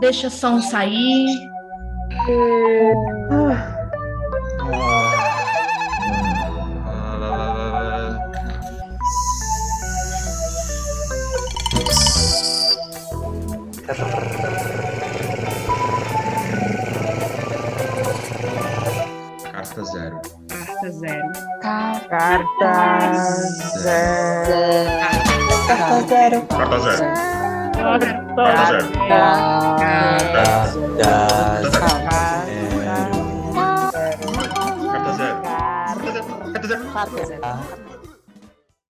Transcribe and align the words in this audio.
Deixa 0.00 0.28
som 0.28 0.60
sair. 0.60 1.28
Carta 19.52 19.84
zero. 19.84 20.20
Carta 20.50 20.90
zero. 20.90 21.32
Carta 21.60 22.00
zero. 22.02 22.08
Carta 22.10 22.98
zero. 23.78 24.88
Carta 25.68 26.06
zero. 26.08 26.46
Carta 26.46 26.56
Carta 26.56 26.78
zero. 26.80 27.37
Carta 27.88 28.04
zero. 28.04 28.84
Carta 29.08 29.72
zero. 36.12 36.34
Carta 36.92 37.24
zero. 37.26 37.77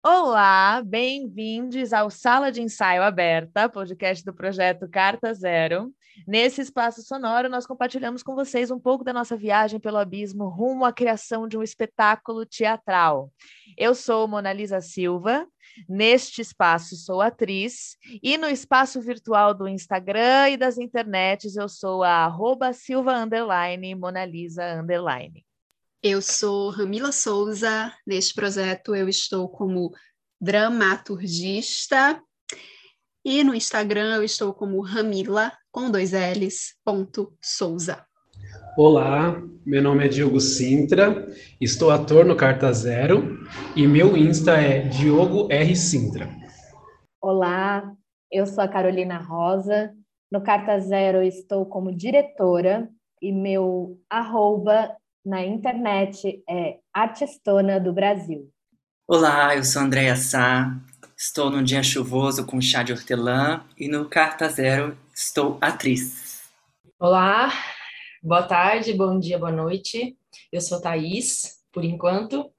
Olá, 0.06 0.82
bem-vindos 0.84 1.94
ao 1.94 2.10
Sala 2.10 2.52
de 2.52 2.60
Ensaio 2.60 3.02
Aberta, 3.02 3.70
podcast 3.70 4.22
do 4.22 4.34
projeto 4.34 4.86
Carta 4.86 5.32
Zero. 5.32 5.94
Nesse 6.28 6.60
espaço 6.60 7.00
sonoro, 7.00 7.48
nós 7.48 7.66
compartilhamos 7.66 8.22
com 8.22 8.34
vocês 8.34 8.70
um 8.70 8.78
pouco 8.78 9.02
da 9.02 9.14
nossa 9.14 9.34
viagem 9.34 9.80
pelo 9.80 9.96
abismo 9.96 10.46
rumo 10.46 10.84
à 10.84 10.92
criação 10.92 11.48
de 11.48 11.56
um 11.56 11.62
espetáculo 11.62 12.44
teatral. 12.44 13.32
Eu 13.78 13.94
sou 13.94 14.28
Monalisa 14.28 14.78
Silva, 14.82 15.46
neste 15.88 16.42
espaço 16.42 16.96
sou 16.96 17.22
atriz, 17.22 17.96
e 18.22 18.36
no 18.36 18.46
espaço 18.46 19.00
virtual 19.00 19.54
do 19.54 19.66
Instagram 19.66 20.50
e 20.50 20.58
das 20.58 20.76
internets 20.76 21.56
eu 21.56 21.66
sou 21.66 22.02
a 22.02 22.26
arroba 22.26 22.74
silva 22.74 23.16
underline, 23.16 23.94
Monalisa 23.94 24.74
underline. 24.74 25.42
Eu 26.06 26.20
sou 26.20 26.68
Ramila 26.68 27.10
Souza. 27.12 27.90
Neste 28.06 28.34
projeto 28.34 28.94
eu 28.94 29.08
estou 29.08 29.48
como 29.48 29.90
dramaturgista 30.38 32.22
e 33.24 33.42
no 33.42 33.54
Instagram 33.54 34.16
eu 34.16 34.22
estou 34.22 34.52
como 34.52 34.82
Ramila 34.82 35.50
com 35.72 35.90
dois 35.90 36.12
L's 36.12 36.74
ponto 36.84 37.34
Souza. 37.42 38.04
Olá, 38.76 39.42
meu 39.64 39.82
nome 39.82 40.04
é 40.04 40.08
Diogo 40.08 40.40
Sintra, 40.40 41.26
estou 41.58 41.90
ator 41.90 42.26
no 42.26 42.36
Carta 42.36 42.70
Zero 42.70 43.38
e 43.74 43.86
meu 43.86 44.14
Insta 44.14 44.60
é 44.60 44.80
Diogo 44.80 45.50
R. 45.50 45.74
Sintra. 45.74 46.28
Olá, 47.18 47.90
eu 48.30 48.44
sou 48.44 48.62
a 48.62 48.68
Carolina 48.68 49.16
Rosa. 49.16 49.94
No 50.30 50.42
Carta 50.42 50.78
Zero 50.80 51.22
eu 51.22 51.24
estou 51.26 51.64
como 51.64 51.96
diretora 51.96 52.90
e 53.22 53.32
meu 53.32 53.98
arroba 54.10 54.94
na 55.24 55.42
internet 55.42 56.42
é 56.46 56.78
Artistona 56.92 57.80
do 57.80 57.94
Brasil. 57.94 58.50
Olá, 59.08 59.56
eu 59.56 59.64
sou 59.64 59.80
Andréia 59.80 60.16
Sá, 60.16 60.78
estou 61.16 61.50
num 61.50 61.62
dia 61.62 61.82
chuvoso 61.82 62.44
com 62.44 62.60
chá 62.60 62.82
de 62.82 62.92
hortelã 62.92 63.64
e 63.78 63.88
no 63.88 64.06
Carta 64.08 64.48
Zero 64.48 64.96
estou 65.14 65.56
atriz. 65.62 66.42
Olá, 66.98 67.50
boa 68.22 68.42
tarde, 68.42 68.92
bom 68.92 69.18
dia, 69.18 69.38
boa 69.38 69.50
noite. 69.50 70.14
Eu 70.52 70.60
sou 70.60 70.80
Thaís, 70.80 71.62
por 71.72 71.84
enquanto, 71.84 72.50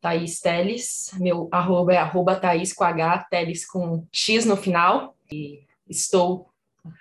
Thaís 0.00 0.38
Teles. 0.38 1.10
Meu 1.18 1.48
arroba 1.50 1.94
é 1.94 1.96
arroba 1.96 2.36
Thaís 2.36 2.72
com 2.72 2.84
H, 2.84 3.26
Teles 3.28 3.66
com 3.66 4.06
X 4.12 4.44
no 4.44 4.56
final. 4.56 5.16
E 5.32 5.64
estou, 5.88 6.48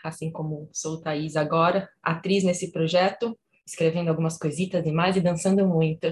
assim 0.03 0.31
como 0.31 0.69
sou 0.73 0.99
Thaís 0.99 1.35
agora, 1.35 1.87
atriz 2.01 2.43
nesse 2.43 2.71
projeto 2.71 3.37
escrevendo 3.65 4.09
algumas 4.09 4.37
coisitas 4.37 4.83
demais 4.83 5.15
e 5.15 5.21
dançando 5.21 5.67
muito. 5.67 6.07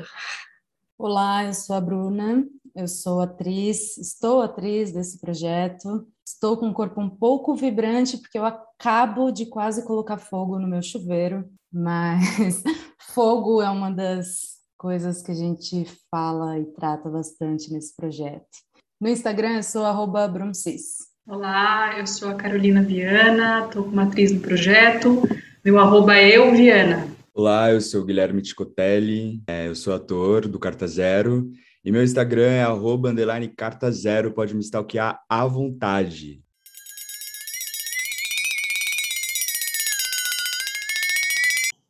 Olá, 0.98 1.46
eu 1.46 1.54
sou 1.54 1.76
a 1.76 1.82
Bruna, 1.82 2.46
eu 2.76 2.88
sou 2.88 3.22
atriz, 3.22 3.98
estou 3.98 4.42
atriz 4.42 4.92
desse 4.92 5.20
projeto. 5.20 6.08
Estou 6.26 6.58
com 6.58 6.70
o 6.70 6.74
corpo 6.74 7.02
um 7.02 7.10
pouco 7.10 7.54
vibrante 7.56 8.18
porque 8.18 8.38
eu 8.38 8.46
acabo 8.46 9.32
de 9.32 9.46
quase 9.46 9.86
colocar 9.86 10.18
fogo 10.18 10.58
no 10.58 10.68
meu 10.68 10.82
chuveiro, 10.82 11.50
mas 11.72 12.64
fogo 13.14 13.62
é 13.62 13.70
uma 13.70 13.92
das 13.92 14.62
coisas 14.78 15.22
que 15.22 15.32
a 15.32 15.36
gente 15.36 15.86
fala 16.10 16.58
e 16.58 16.66
trata 16.66 17.10
bastante 17.10 17.72
nesse 17.72 17.96
projeto. 17.96 18.48
No 19.00 19.10
Instagram 19.10 19.58
eu 19.58 19.64
sou 19.64 19.84
Bruncis. 20.30 21.10
Olá, 21.28 22.00
eu 22.00 22.08
sou 22.08 22.30
a 22.30 22.36
Carolina 22.36 22.82
Viana, 22.82 23.66
estou 23.66 23.84
como 23.84 24.00
atriz 24.00 24.32
no 24.32 24.40
projeto. 24.40 25.22
Meu 25.64 25.78
arroba 25.80 26.16
é 26.16 26.38
eu, 26.38 26.52
Viana. 26.52 27.11
Olá, 27.34 27.72
eu 27.72 27.80
sou 27.80 28.04
Guilherme 28.04 28.42
Ticotelli, 28.42 29.42
é, 29.48 29.70
eu 29.70 29.74
sou 29.74 29.94
ator 29.94 30.50
do 30.50 30.60
Carta 30.60 30.86
Zero 30.86 31.50
e 31.82 31.90
meu 31.90 32.04
Instagram 32.04 32.52
é 32.52 32.62
arroba 32.62 33.10
underline 33.10 33.48
carta 33.48 33.90
zero, 33.90 34.34
pode 34.34 34.54
me 34.54 34.60
stalkear 34.60 35.18
à 35.30 35.46
vontade. 35.46 36.44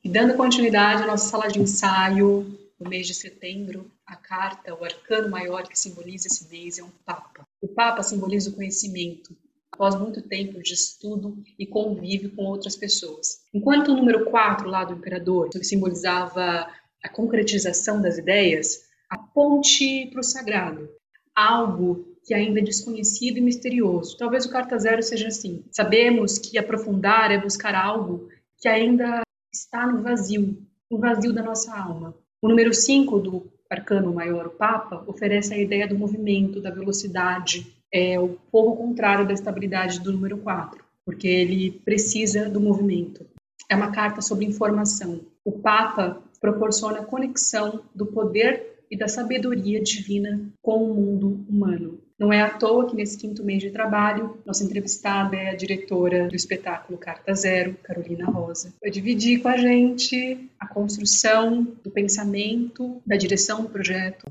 E 0.03 0.09
dando 0.09 0.35
continuidade 0.35 1.01
à 1.01 1.07
nossa 1.07 1.27
sala 1.27 1.47
de 1.47 1.59
ensaio, 1.59 2.55
no 2.79 2.87
mês 2.87 3.07
de 3.07 3.15
setembro, 3.15 3.91
a 4.05 4.15
carta, 4.15 4.75
o 4.75 4.83
arcano 4.83 5.27
maior 5.27 5.67
que 5.67 5.77
simboliza 5.77 6.27
esse 6.27 6.47
mês 6.49 6.77
é 6.77 6.83
um 6.83 6.91
Papa. 7.03 7.47
O 7.59 7.67
Papa 7.67 8.03
simboliza 8.03 8.51
o 8.51 8.53
conhecimento, 8.53 9.35
após 9.73 9.95
muito 9.95 10.21
tempo 10.21 10.61
de 10.61 10.73
estudo 10.73 11.37
e 11.57 11.65
convívio 11.65 12.35
com 12.35 12.43
outras 12.43 12.75
pessoas. 12.75 13.41
Enquanto 13.53 13.89
o 13.89 13.95
número 13.95 14.25
4 14.25 14.69
lá 14.69 14.83
do 14.83 14.93
imperador 14.93 15.49
simbolizava 15.63 16.67
a 17.03 17.09
concretização 17.09 18.01
das 18.01 18.17
ideias, 18.17 18.83
a 19.09 19.17
ponte 19.17 20.07
para 20.11 20.19
o 20.19 20.23
sagrado, 20.23 20.89
algo 21.35 22.05
que 22.23 22.33
ainda 22.33 22.59
é 22.59 22.63
desconhecido 22.63 23.37
e 23.37 23.41
misterioso. 23.41 24.17
Talvez 24.17 24.45
o 24.45 24.51
carta 24.51 24.77
zero 24.77 25.01
seja 25.01 25.27
assim. 25.27 25.63
Sabemos 25.71 26.37
que 26.37 26.57
aprofundar 26.57 27.31
é 27.31 27.41
buscar 27.41 27.73
algo 27.73 28.29
que 28.59 28.67
ainda 28.67 29.21
está 29.51 29.87
no 29.87 30.03
vazio, 30.03 30.57
no 30.89 30.99
vazio 30.99 31.33
da 31.33 31.41
nossa 31.41 31.75
alma. 31.75 32.13
O 32.41 32.47
número 32.47 32.73
5 32.73 33.19
do 33.19 33.51
arcano 33.69 34.13
maior, 34.13 34.47
o 34.47 34.51
Papa, 34.51 35.03
oferece 35.07 35.53
a 35.53 35.57
ideia 35.57 35.87
do 35.87 35.97
movimento, 35.97 36.61
da 36.61 36.69
velocidade, 36.69 37.75
é 37.93 38.19
o 38.19 38.37
pouco 38.51 38.77
contrário 38.77 39.27
da 39.27 39.33
estabilidade 39.33 39.99
do 39.99 40.11
número 40.11 40.37
4, 40.37 40.83
porque 41.05 41.27
ele 41.27 41.71
precisa 41.83 42.49
do 42.49 42.61
movimento. 42.61 43.25
É 43.69 43.75
uma 43.75 43.91
carta 43.91 44.21
sobre 44.21 44.45
informação. 44.45 45.21
O 45.43 45.51
Papa 45.51 46.21
proporciona 46.39 46.99
a 46.99 47.05
conexão 47.05 47.83
do 47.93 48.05
poder 48.05 48.85
e 48.89 48.97
da 48.97 49.07
sabedoria 49.07 49.81
divina 49.81 50.41
com 50.61 50.83
o 50.83 50.93
mundo 50.93 51.45
humano. 51.47 51.99
Não 52.19 52.31
é 52.31 52.41
à 52.41 52.49
toa 52.49 52.87
que 52.87 52.95
nesse 52.95 53.17
quinto 53.17 53.43
mês 53.43 53.61
de 53.61 53.71
trabalho, 53.71 54.37
nossa 54.45 54.63
entrevistada 54.63 55.35
é 55.35 55.49
a 55.49 55.55
diretora 55.55 56.27
do 56.27 56.35
espetáculo 56.35 56.99
Carta 56.99 57.33
Zero, 57.33 57.75
Carolina 57.81 58.25
Rosa. 58.25 58.73
Vai 58.79 58.91
dividir 58.91 59.41
com 59.41 59.47
a 59.47 59.57
gente 59.57 60.47
a 60.59 60.67
construção 60.67 61.63
do 61.83 61.89
pensamento, 61.89 63.01
da 63.07 63.15
direção 63.15 63.63
do 63.63 63.69
projeto, 63.69 64.27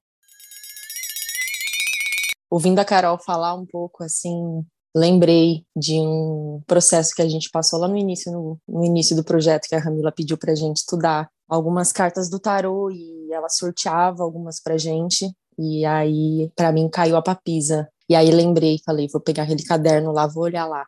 ouvindo 2.50 2.78
a 2.80 2.84
Carol 2.84 3.18
falar 3.18 3.54
um 3.54 3.64
pouco 3.64 4.02
assim, 4.02 4.64
lembrei 4.94 5.64
de 5.76 6.00
um 6.00 6.60
processo 6.66 7.14
que 7.14 7.22
a 7.22 7.28
gente 7.28 7.48
passou 7.50 7.78
lá 7.78 7.86
no 7.86 7.96
início, 7.96 8.32
no, 8.32 8.58
no 8.68 8.84
início 8.84 9.14
do 9.14 9.24
projeto 9.24 9.68
que 9.68 9.74
a 9.74 9.80
Ramila 9.80 10.12
pediu 10.12 10.36
para 10.36 10.52
a 10.52 10.56
gente 10.56 10.78
estudar 10.78 11.28
algumas 11.48 11.92
cartas 11.92 12.28
do 12.28 12.38
tarô 12.38 12.90
e 12.90 13.32
ela 13.32 13.48
sorteava 13.48 14.22
algumas 14.22 14.60
para 14.60 14.76
gente 14.76 15.30
e 15.58 15.84
aí 15.84 16.50
para 16.56 16.72
mim 16.72 16.88
caiu 16.88 17.16
a 17.16 17.22
papisa 17.22 17.88
e 18.08 18.14
aí 18.16 18.30
lembrei, 18.32 18.80
falei, 18.84 19.06
vou 19.06 19.20
pegar 19.20 19.44
aquele 19.44 19.62
caderno 19.62 20.10
lá, 20.10 20.26
vou 20.26 20.42
olhar 20.42 20.66
lá. 20.66 20.84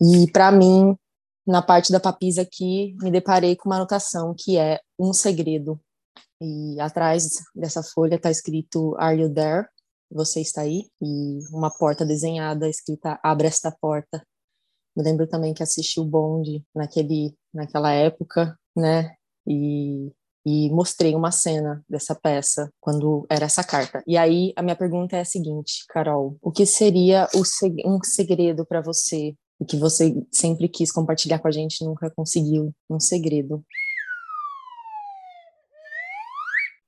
E 0.00 0.30
para 0.32 0.50
mim, 0.50 0.96
na 1.46 1.60
parte 1.60 1.92
da 1.92 2.00
papisa 2.00 2.40
aqui, 2.40 2.96
me 3.02 3.10
deparei 3.10 3.54
com 3.54 3.68
uma 3.68 3.76
anotação 3.76 4.34
que 4.36 4.56
é 4.56 4.80
um 4.98 5.12
segredo. 5.12 5.78
E 6.40 6.80
atrás 6.80 7.42
dessa 7.54 7.82
folha 7.82 8.14
está 8.14 8.30
escrito 8.30 8.96
Are 8.98 9.20
you 9.20 9.30
there? 9.30 9.66
Você 10.10 10.40
está 10.40 10.62
aí? 10.62 10.88
E 11.02 11.38
uma 11.52 11.70
porta 11.70 12.04
desenhada 12.04 12.68
escrita 12.68 13.20
Abre 13.22 13.46
esta 13.46 13.70
porta. 13.70 14.24
Me 14.96 15.02
lembro 15.02 15.26
também 15.26 15.52
que 15.52 15.62
assisti 15.62 16.00
o 16.00 16.04
Bond 16.04 16.64
naquele, 16.74 17.36
naquela 17.52 17.92
época, 17.92 18.58
né? 18.74 19.14
E, 19.46 20.10
e 20.46 20.70
mostrei 20.70 21.14
uma 21.14 21.30
cena 21.30 21.84
dessa 21.88 22.14
peça 22.14 22.72
quando 22.80 23.26
era 23.30 23.44
essa 23.44 23.62
carta. 23.62 24.02
E 24.06 24.16
aí 24.16 24.52
a 24.56 24.62
minha 24.62 24.74
pergunta 24.74 25.16
é 25.16 25.20
a 25.20 25.26
seguinte, 25.26 25.84
Carol: 25.88 26.38
o 26.40 26.50
que 26.50 26.64
seria 26.64 27.28
o, 27.34 27.42
um 27.86 28.02
segredo 28.02 28.64
para 28.64 28.80
você 28.80 29.34
e 29.60 29.64
que 29.64 29.76
você 29.76 30.14
sempre 30.32 30.68
quis 30.68 30.90
compartilhar 30.90 31.38
com 31.38 31.48
a 31.48 31.52
gente 31.52 31.84
nunca 31.84 32.10
conseguiu? 32.10 32.74
Um 32.88 32.98
segredo. 32.98 33.62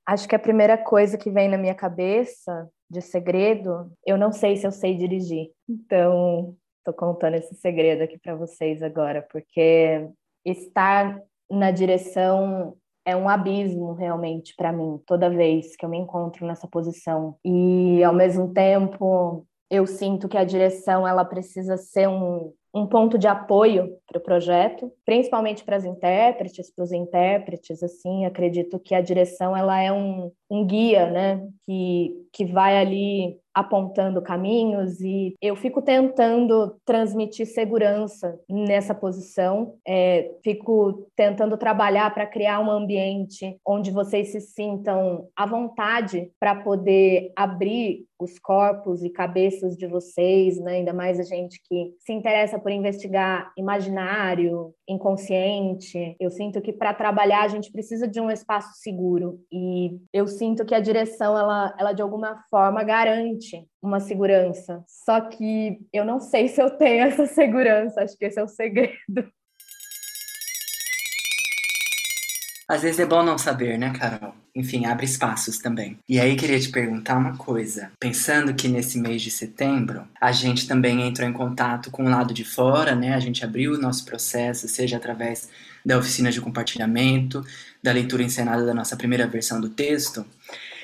Acho 0.07 0.27
que 0.27 0.35
a 0.35 0.41
primeira 0.41 0.77
coisa 0.77 1.19
que 1.19 1.31
vem 1.31 1.49
na 1.49 1.59
minha 1.59 1.75
cabeça 1.75 2.69
de 2.91 3.01
segredo, 3.01 3.91
eu 4.05 4.19
não 4.19 4.33
sei 4.33 4.57
se 4.57 4.67
eu 4.67 4.73
sei 4.73 4.97
dirigir. 4.97 5.51
Então, 5.69 6.57
Tô 6.85 6.95
contando 6.95 7.35
esse 7.35 7.55
segredo 7.57 8.03
aqui 8.03 8.19
para 8.19 8.35
vocês 8.35 8.83
agora, 8.83 9.27
porque 9.31 10.09
estar 10.45 11.21
na 11.51 11.71
direção 11.71 12.75
é 13.05 13.15
um 13.15 13.29
abismo 13.29 13.93
realmente 13.93 14.55
para 14.57 14.73
mim, 14.73 14.99
toda 15.07 15.29
vez 15.29 15.77
que 15.77 15.85
eu 15.85 15.91
me 15.91 15.99
encontro 15.99 16.47
nessa 16.47 16.67
posição. 16.67 17.37
E 17.45 18.03
ao 18.03 18.15
mesmo 18.15 18.53
tempo, 18.55 19.47
eu 19.71 19.87
sinto 19.87 20.29
que 20.29 20.39
a 20.39 20.45
direção 20.45 21.07
ela 21.07 21.25
precisa 21.25 21.77
ser 21.77 22.09
um, 22.09 22.53
um 22.73 22.87
ponto 22.87 23.19
de 23.19 23.27
apoio 23.27 23.97
para 24.07 24.19
o 24.19 24.23
projeto, 24.23 24.93
principalmente 25.05 25.65
para 25.65 25.77
as 25.77 25.85
intérpretes, 25.85 26.73
para 26.73 26.85
os 26.85 26.93
intérpretes, 26.93 27.83
assim, 27.83 28.25
acredito 28.25 28.79
que 28.79 28.95
a 28.95 29.01
direção 29.01 29.57
ela 29.57 29.81
é 29.81 29.91
um, 29.91 30.31
um 30.49 30.65
guia, 30.65 31.11
né, 31.11 31.49
que, 31.65 32.15
que 32.33 32.45
vai 32.45 32.79
ali 32.79 33.40
apontando 33.55 34.23
caminhos 34.23 35.01
e 35.01 35.35
eu 35.41 35.57
fico 35.57 35.83
tentando 35.83 36.77
transmitir 36.85 37.47
segurança 37.47 38.39
nessa 38.49 38.95
posição, 38.95 39.75
é, 39.87 40.31
fico 40.43 41.09
tentando 41.17 41.57
trabalhar 41.57 42.13
para 42.13 42.27
criar 42.27 42.61
um 42.61 42.71
ambiente 42.71 43.59
onde 43.67 43.91
vocês 43.91 44.33
se 44.33 44.41
sintam 44.41 45.29
à 45.37 45.47
vontade 45.47 46.31
para 46.39 46.55
poder 46.55 47.33
abrir 47.37 48.07
os 48.21 48.39
corpos 48.39 49.03
e 49.03 49.11
cabeças 49.11 49.77
de 49.77 49.87
vocês, 49.87 50.59
né? 50.61 50.73
ainda 50.73 50.93
mais 50.93 51.19
a 51.19 51.23
gente 51.23 51.61
que 51.65 51.95
se 51.99 52.13
interessa 52.13 52.59
por 52.59 52.71
investigar 52.71 53.51
imaginário, 53.57 54.75
inconsciente. 54.87 56.17
Eu 56.21 56.31
sinto 56.31 56.61
que 56.61 56.73
para 56.73 56.93
trabalhar 56.93 57.43
a 57.43 57.49
gente 57.49 57.73
precisa 57.73 58.07
de 58.07 58.21
um 58.21 58.31
espaço 58.31 58.75
seguro 58.75 59.41
e 59.51 59.99
eu 60.13 60.27
sinto 60.27 60.65
que 60.65 60.75
a 60.75 60.81
direção 60.81 61.37
ela, 61.37 61.75
ela 61.79 61.93
de 61.93 62.03
alguma 62.03 62.45
forma 62.51 62.85
garante 62.85 63.50
uma 63.83 64.01
segurança. 64.01 64.83
Só 64.87 65.21
que 65.21 65.79
eu 65.93 66.05
não 66.05 66.21
sei 66.21 66.49
se 66.49 66.61
eu 66.61 66.71
tenho 66.71 67.05
essa 67.09 67.27
segurança. 67.27 68.03
Acho 68.03 68.17
que 68.17 68.25
esse 68.25 68.39
é 68.39 68.43
o 68.43 68.49
segredo. 68.49 69.31
Às 72.71 72.83
vezes 72.83 73.01
é 73.01 73.07
bom 73.07 73.21
não 73.25 73.37
saber, 73.37 73.77
né, 73.77 73.93
Carol? 73.93 74.33
Enfim, 74.55 74.87
abre 74.87 75.05
espaços 75.05 75.59
também. 75.59 75.99
E 76.09 76.21
aí 76.21 76.37
queria 76.37 76.61
te 76.61 76.69
perguntar 76.69 77.17
uma 77.17 77.37
coisa. 77.37 77.91
Pensando 77.99 78.55
que 78.55 78.69
nesse 78.69 78.97
mês 78.97 79.23
de 79.23 79.31
setembro, 79.31 80.07
a 80.21 80.31
gente 80.31 80.69
também 80.69 81.03
entrou 81.03 81.29
em 81.29 81.33
contato 81.33 81.91
com 81.91 82.05
o 82.05 82.09
lado 82.09 82.33
de 82.33 82.45
fora, 82.45 82.95
né? 82.95 83.13
A 83.13 83.19
gente 83.19 83.45
abriu 83.45 83.73
o 83.73 83.79
nosso 83.79 84.05
processo, 84.05 84.69
seja 84.69 84.99
através 84.99 85.49
da 85.85 85.99
oficina 85.99 86.31
de 86.31 86.41
compartilhamento, 86.41 87.45
da 87.83 87.91
leitura 87.91 88.23
encenada 88.23 88.65
da 88.65 88.73
nossa 88.73 88.97
primeira 88.97 89.27
versão 89.27 89.61
do 89.61 89.69
texto. 89.69 90.25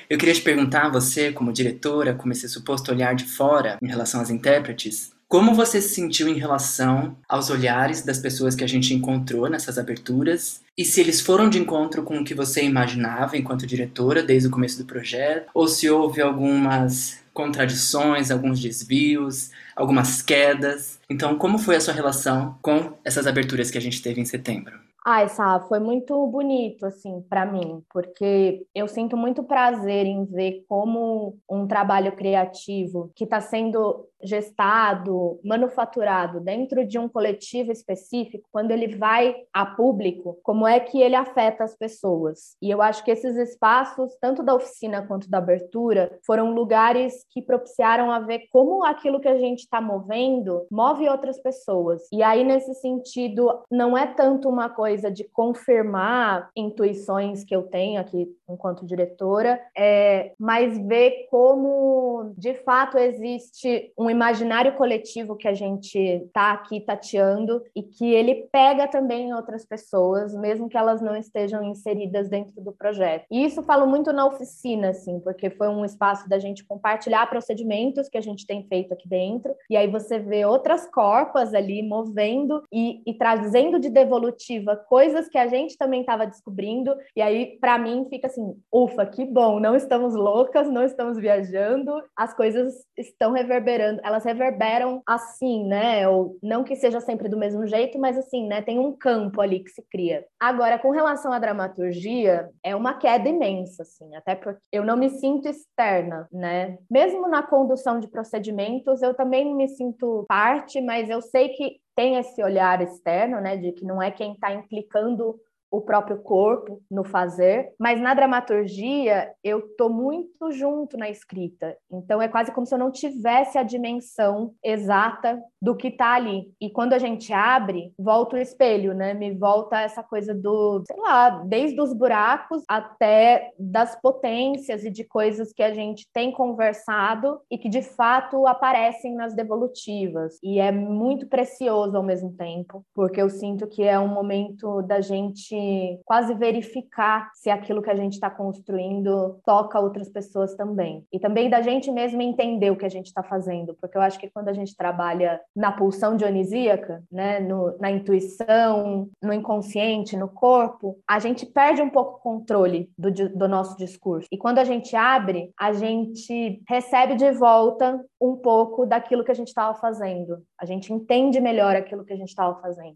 Eu 0.09 0.17
queria 0.17 0.33
te 0.33 0.41
perguntar, 0.41 0.89
você, 0.89 1.33
como 1.33 1.51
diretora, 1.51 2.13
como 2.13 2.31
esse 2.31 2.47
suposto 2.47 2.91
olhar 2.91 3.13
de 3.13 3.25
fora 3.25 3.77
em 3.81 3.87
relação 3.87 4.21
às 4.21 4.29
intérpretes, 4.29 5.11
como 5.27 5.53
você 5.53 5.81
se 5.81 5.89
sentiu 5.89 6.29
em 6.29 6.39
relação 6.39 7.17
aos 7.27 7.49
olhares 7.49 8.01
das 8.01 8.17
pessoas 8.17 8.55
que 8.55 8.63
a 8.63 8.67
gente 8.67 8.93
encontrou 8.93 9.49
nessas 9.49 9.77
aberturas? 9.77 10.61
E 10.77 10.85
se 10.85 11.01
eles 11.01 11.19
foram 11.19 11.49
de 11.49 11.59
encontro 11.59 12.03
com 12.03 12.19
o 12.19 12.23
que 12.23 12.33
você 12.33 12.63
imaginava 12.63 13.35
enquanto 13.35 13.67
diretora 13.67 14.23
desde 14.23 14.47
o 14.47 14.51
começo 14.51 14.77
do 14.77 14.85
projeto? 14.85 15.49
Ou 15.53 15.67
se 15.67 15.89
houve 15.89 16.21
algumas 16.21 17.19
contradições, 17.33 18.31
alguns 18.31 18.61
desvios, 18.61 19.51
algumas 19.75 20.21
quedas? 20.21 20.97
Então, 21.09 21.37
como 21.37 21.59
foi 21.59 21.75
a 21.75 21.81
sua 21.81 21.93
relação 21.93 22.57
com 22.61 22.97
essas 23.03 23.27
aberturas 23.27 23.69
que 23.69 23.77
a 23.77 23.81
gente 23.81 24.01
teve 24.01 24.21
em 24.21 24.25
setembro? 24.25 24.86
Ah, 25.09 25.21
essa 25.21 25.61
foi 25.69 25.79
muito 25.79 26.27
bonito 26.27 26.85
assim 26.85 27.21
para 27.29 27.45
mim, 27.45 27.81
porque 27.93 28.67
eu 28.75 28.89
sinto 28.89 29.15
muito 29.15 29.41
prazer 29.41 30.05
em 30.05 30.25
ver 30.25 30.65
como 30.67 31.39
um 31.49 31.65
trabalho 31.65 32.13
criativo 32.13 33.09
que 33.15 33.23
está 33.23 33.39
sendo 33.39 34.05
gestado, 34.21 35.39
manufaturado 35.43 36.39
dentro 36.39 36.85
de 36.85 36.97
um 36.97 37.07
coletivo 37.07 37.71
específico, 37.71 38.47
quando 38.51 38.71
ele 38.71 38.95
vai 38.95 39.35
a 39.53 39.65
público, 39.65 40.39
como 40.43 40.67
é 40.67 40.79
que 40.79 41.01
ele 41.01 41.15
afeta 41.15 41.63
as 41.63 41.75
pessoas. 41.75 42.55
E 42.61 42.69
eu 42.69 42.81
acho 42.81 43.03
que 43.03 43.11
esses 43.11 43.35
espaços, 43.37 44.15
tanto 44.19 44.43
da 44.43 44.55
oficina 44.55 45.05
quanto 45.05 45.29
da 45.29 45.37
abertura, 45.37 46.17
foram 46.25 46.53
lugares 46.53 47.25
que 47.31 47.41
propiciaram 47.41 48.11
a 48.11 48.19
ver 48.19 48.47
como 48.51 48.83
aquilo 48.83 49.19
que 49.19 49.27
a 49.27 49.37
gente 49.37 49.59
está 49.59 49.81
movendo 49.81 50.65
move 50.71 51.07
outras 51.09 51.39
pessoas. 51.39 52.03
E 52.11 52.23
aí, 52.23 52.43
nesse 52.43 52.73
sentido, 52.75 53.63
não 53.69 53.97
é 53.97 54.07
tanto 54.07 54.49
uma 54.49 54.69
coisa 54.69 55.11
de 55.11 55.23
confirmar 55.25 56.49
intuições 56.55 57.43
que 57.43 57.55
eu 57.55 57.63
tenho 57.63 57.99
aqui 57.99 58.27
enquanto 58.49 58.85
diretora, 58.85 59.59
é, 59.77 60.33
mas 60.39 60.77
ver 60.77 61.27
como 61.29 62.33
de 62.37 62.53
fato 62.55 62.97
existe 62.97 63.91
um 63.97 64.06
imaginário 64.09 64.75
coletivo 64.75 65.35
que 65.35 65.47
a 65.47 65.53
gente 65.53 65.97
está 65.97 66.51
aqui 66.51 66.79
tateando 66.79 67.61
e 67.75 67.83
que 67.83 68.13
ele 68.13 68.47
pega 68.51 68.87
também 68.87 69.33
outras 69.33 69.65
pessoas, 69.65 70.33
mesmo 70.35 70.69
que 70.69 70.77
elas 70.77 71.01
não 71.01 71.15
estejam 71.15 71.63
inseridas 71.63 72.29
dentro 72.29 72.61
do 72.61 72.71
projeto. 72.71 73.25
E 73.31 73.43
isso 73.45 73.63
falo 73.63 73.87
muito 73.87 74.11
na 74.11 74.25
oficina, 74.25 74.89
assim, 74.89 75.19
porque 75.19 75.49
foi 75.49 75.67
um 75.67 75.83
espaço 75.85 76.27
da 76.29 76.39
gente 76.39 76.65
compartilhar 76.65 77.27
procedimentos 77.27 78.09
que 78.09 78.17
a 78.17 78.21
gente 78.21 78.45
tem 78.45 78.63
feito 78.67 78.93
aqui 78.93 79.07
dentro, 79.07 79.53
e 79.69 79.77
aí 79.77 79.87
você 79.87 80.19
vê 80.19 80.45
outras 80.45 80.89
corpas 80.89 81.53
ali 81.53 81.81
movendo 81.81 82.63
e, 82.71 83.01
e 83.05 83.13
trazendo 83.13 83.79
de 83.79 83.89
devolutiva 83.89 84.75
coisas 84.75 85.27
que 85.27 85.37
a 85.37 85.47
gente 85.47 85.77
também 85.77 86.01
estava 86.01 86.25
descobrindo, 86.25 86.95
e 87.15 87.21
aí 87.21 87.57
para 87.59 87.77
mim 87.77 88.05
fica 88.09 88.27
assim, 88.27 88.55
ufa, 88.71 89.05
que 89.05 89.25
bom, 89.25 89.59
não 89.59 89.75
estamos 89.75 90.13
loucas, 90.13 90.69
não 90.69 90.83
estamos 90.83 91.17
viajando, 91.17 91.91
as 92.15 92.33
coisas 92.33 92.73
estão 92.97 93.31
reverberando, 93.31 93.96
elas 94.03 94.23
reverberam 94.23 95.01
assim, 95.05 95.65
né? 95.65 96.07
Ou 96.07 96.37
não 96.41 96.63
que 96.63 96.75
seja 96.75 96.99
sempre 96.99 97.29
do 97.29 97.37
mesmo 97.37 97.65
jeito, 97.65 97.99
mas 97.99 98.17
assim, 98.17 98.47
né? 98.47 98.61
Tem 98.61 98.79
um 98.79 98.95
campo 98.95 99.41
ali 99.41 99.63
que 99.63 99.69
se 99.69 99.83
cria. 99.89 100.25
Agora, 100.39 100.79
com 100.79 100.91
relação 100.91 101.31
à 101.31 101.39
dramaturgia, 101.39 102.49
é 102.63 102.75
uma 102.75 102.95
queda 102.95 103.29
imensa, 103.29 103.83
assim, 103.83 104.15
até 104.15 104.35
porque 104.35 104.61
eu 104.71 104.83
não 104.83 104.97
me 104.97 105.09
sinto 105.09 105.47
externa, 105.47 106.27
né? 106.31 106.77
Mesmo 106.89 107.27
na 107.27 107.43
condução 107.43 107.99
de 107.99 108.07
procedimentos, 108.07 109.01
eu 109.01 109.13
também 109.13 109.53
me 109.55 109.67
sinto 109.67 110.25
parte, 110.27 110.81
mas 110.81 111.09
eu 111.09 111.21
sei 111.21 111.49
que 111.49 111.79
tem 111.97 112.15
esse 112.15 112.43
olhar 112.43 112.79
externo, 112.79 113.41
né, 113.41 113.57
de 113.57 113.71
que 113.71 113.83
não 113.83 113.99
é 113.99 114.11
quem 114.11 114.33
está 114.33 114.53
implicando 114.53 115.35
o 115.69 115.81
próprio 115.81 116.17
corpo 116.19 116.81
no 116.89 117.03
fazer, 117.03 117.73
mas 117.79 117.99
na 117.99 118.13
dramaturgia 118.13 119.31
eu 119.43 119.61
tô 119.75 119.89
muito 119.89 120.51
junto 120.51 120.97
na 120.97 121.09
escrita. 121.09 121.75
Então 121.91 122.21
é 122.21 122.27
quase 122.27 122.51
como 122.51 122.65
se 122.65 122.73
eu 122.73 122.79
não 122.79 122.91
tivesse 122.91 123.57
a 123.57 123.63
dimensão 123.63 124.53
exata 124.63 125.41
do 125.61 125.75
que 125.75 125.91
tá 125.91 126.13
ali. 126.13 126.51
E 126.61 126.69
quando 126.69 126.93
a 126.93 126.99
gente 126.99 127.33
abre, 127.33 127.91
volta 127.97 128.35
o 128.35 128.39
espelho, 128.39 128.93
né? 128.93 129.13
Me 129.13 129.33
volta 129.33 129.81
essa 129.81 130.03
coisa 130.03 130.33
do, 130.33 130.83
sei 130.85 131.01
lá, 131.01 131.29
desde 131.29 131.79
os 131.81 131.93
buracos 131.93 132.63
até 132.67 133.51
das 133.59 133.99
potências 133.99 134.85
e 134.85 134.89
de 134.89 135.03
coisas 135.03 135.51
que 135.51 135.63
a 135.63 135.73
gente 135.73 136.07
tem 136.13 136.31
conversado 136.31 137.39
e 137.51 137.57
que 137.57 137.69
de 137.69 137.81
fato 137.81 138.45
aparecem 138.47 139.15
nas 139.15 139.33
devolutivas. 139.33 140.37
E 140.43 140.59
é 140.59 140.71
muito 140.71 141.27
precioso 141.27 141.97
ao 141.97 142.03
mesmo 142.03 142.31
tempo, 142.33 142.85
porque 142.93 143.21
eu 143.21 143.29
sinto 143.29 143.67
que 143.67 143.83
é 143.83 143.99
um 143.99 144.07
momento 144.07 144.81
da 144.83 145.01
gente 145.01 145.56
quase 146.05 146.33
verificar 146.33 147.31
se 147.33 147.49
aquilo 147.49 147.81
que 147.81 147.89
a 147.89 147.95
gente 147.95 148.13
está 148.13 148.29
construindo 148.29 149.39
toca 149.45 149.79
outras 149.79 150.09
pessoas 150.09 150.55
também. 150.55 151.05
E 151.11 151.19
também 151.19 151.49
da 151.49 151.61
gente 151.61 151.91
mesmo 151.91 152.21
entender 152.21 152.71
o 152.71 152.75
que 152.75 152.85
a 152.85 152.89
gente 152.89 153.07
está 153.07 153.23
fazendo, 153.23 153.75
porque 153.79 153.97
eu 153.97 154.01
acho 154.01 154.19
que 154.19 154.29
quando 154.29 154.49
a 154.49 154.53
gente 154.53 154.75
trabalha 154.75 155.39
na 155.55 155.71
pulsão 155.71 156.15
dionisíaca, 156.15 157.03
né, 157.11 157.39
no, 157.39 157.77
na 157.79 157.91
intuição, 157.91 159.09
no 159.21 159.33
inconsciente, 159.33 160.17
no 160.17 160.27
corpo, 160.27 160.97
a 161.07 161.19
gente 161.19 161.45
perde 161.45 161.81
um 161.81 161.89
pouco 161.89 162.17
o 162.17 162.21
controle 162.21 162.89
do, 162.97 163.11
do 163.11 163.47
nosso 163.47 163.77
discurso. 163.77 164.27
E 164.31 164.37
quando 164.37 164.59
a 164.59 164.63
gente 164.63 164.95
abre, 164.95 165.51
a 165.59 165.73
gente 165.73 166.61
recebe 166.67 167.15
de 167.15 167.31
volta 167.31 168.03
um 168.19 168.35
pouco 168.35 168.85
daquilo 168.85 169.23
que 169.23 169.31
a 169.31 169.35
gente 169.35 169.49
estava 169.49 169.73
fazendo. 169.75 170.43
A 170.59 170.65
gente 170.65 170.91
entende 170.91 171.39
melhor 171.39 171.75
aquilo 171.75 172.03
que 172.03 172.13
a 172.13 172.17
gente 172.17 172.29
estava 172.29 172.59
fazendo. 172.61 172.93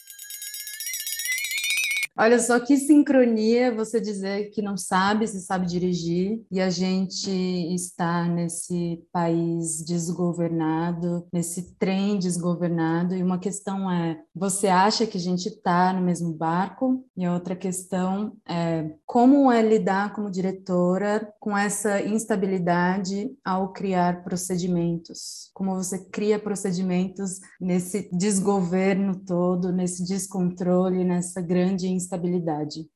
Olha 2.18 2.40
só 2.40 2.60
que 2.60 2.76
sincronia 2.78 3.74
você 3.74 4.00
dizer 4.02 4.50
que 4.50 4.62
não 4.62 4.76
sabe 4.76 5.28
se 5.28 5.42
sabe 5.42 5.66
dirigir 5.66 6.44
e 6.52 6.60
a 6.60 6.70
gente 6.70 7.32
está 7.74 8.26
nesse 8.26 9.02
país 9.14 9.84
desgovernado, 9.84 11.26
nesse 11.32 11.74
trem 11.76 12.20
desgovernado. 12.20 13.16
E 13.16 13.24
uma 13.24 13.40
questão 13.40 13.90
é: 13.90 14.20
você 14.36 14.68
acha 14.68 15.08
que 15.08 15.18
a 15.18 15.22
gente 15.22 15.48
está 15.48 15.94
no 15.94 16.02
mesmo 16.02 16.34
barco? 16.34 17.04
E 17.16 17.24
a 17.24 17.34
outra 17.34 17.56
questão 17.56 18.34
é: 18.48 18.92
como 19.06 19.52
é 19.52 19.62
lidar 19.62 20.14
como 20.14 20.30
diretora 20.30 21.34
com 21.40 21.58
essa 21.58 22.02
instabilidade 22.02 23.32
ao 23.44 23.72
criar 23.72 24.24
procedimentos? 24.24 25.50
Como 25.54 25.76
você 25.76 25.98
cria 25.98 26.38
procedimentos 26.38 27.40
nesse 27.60 28.10
desgoverno 28.12 29.16
todo, 29.16 29.72
nesse 29.72 30.06
descontrole, 30.06 31.06
nessa 31.06 31.42
grande 31.42 31.88
instabilidade 31.88 32.01
instabilidade. 32.02 32.90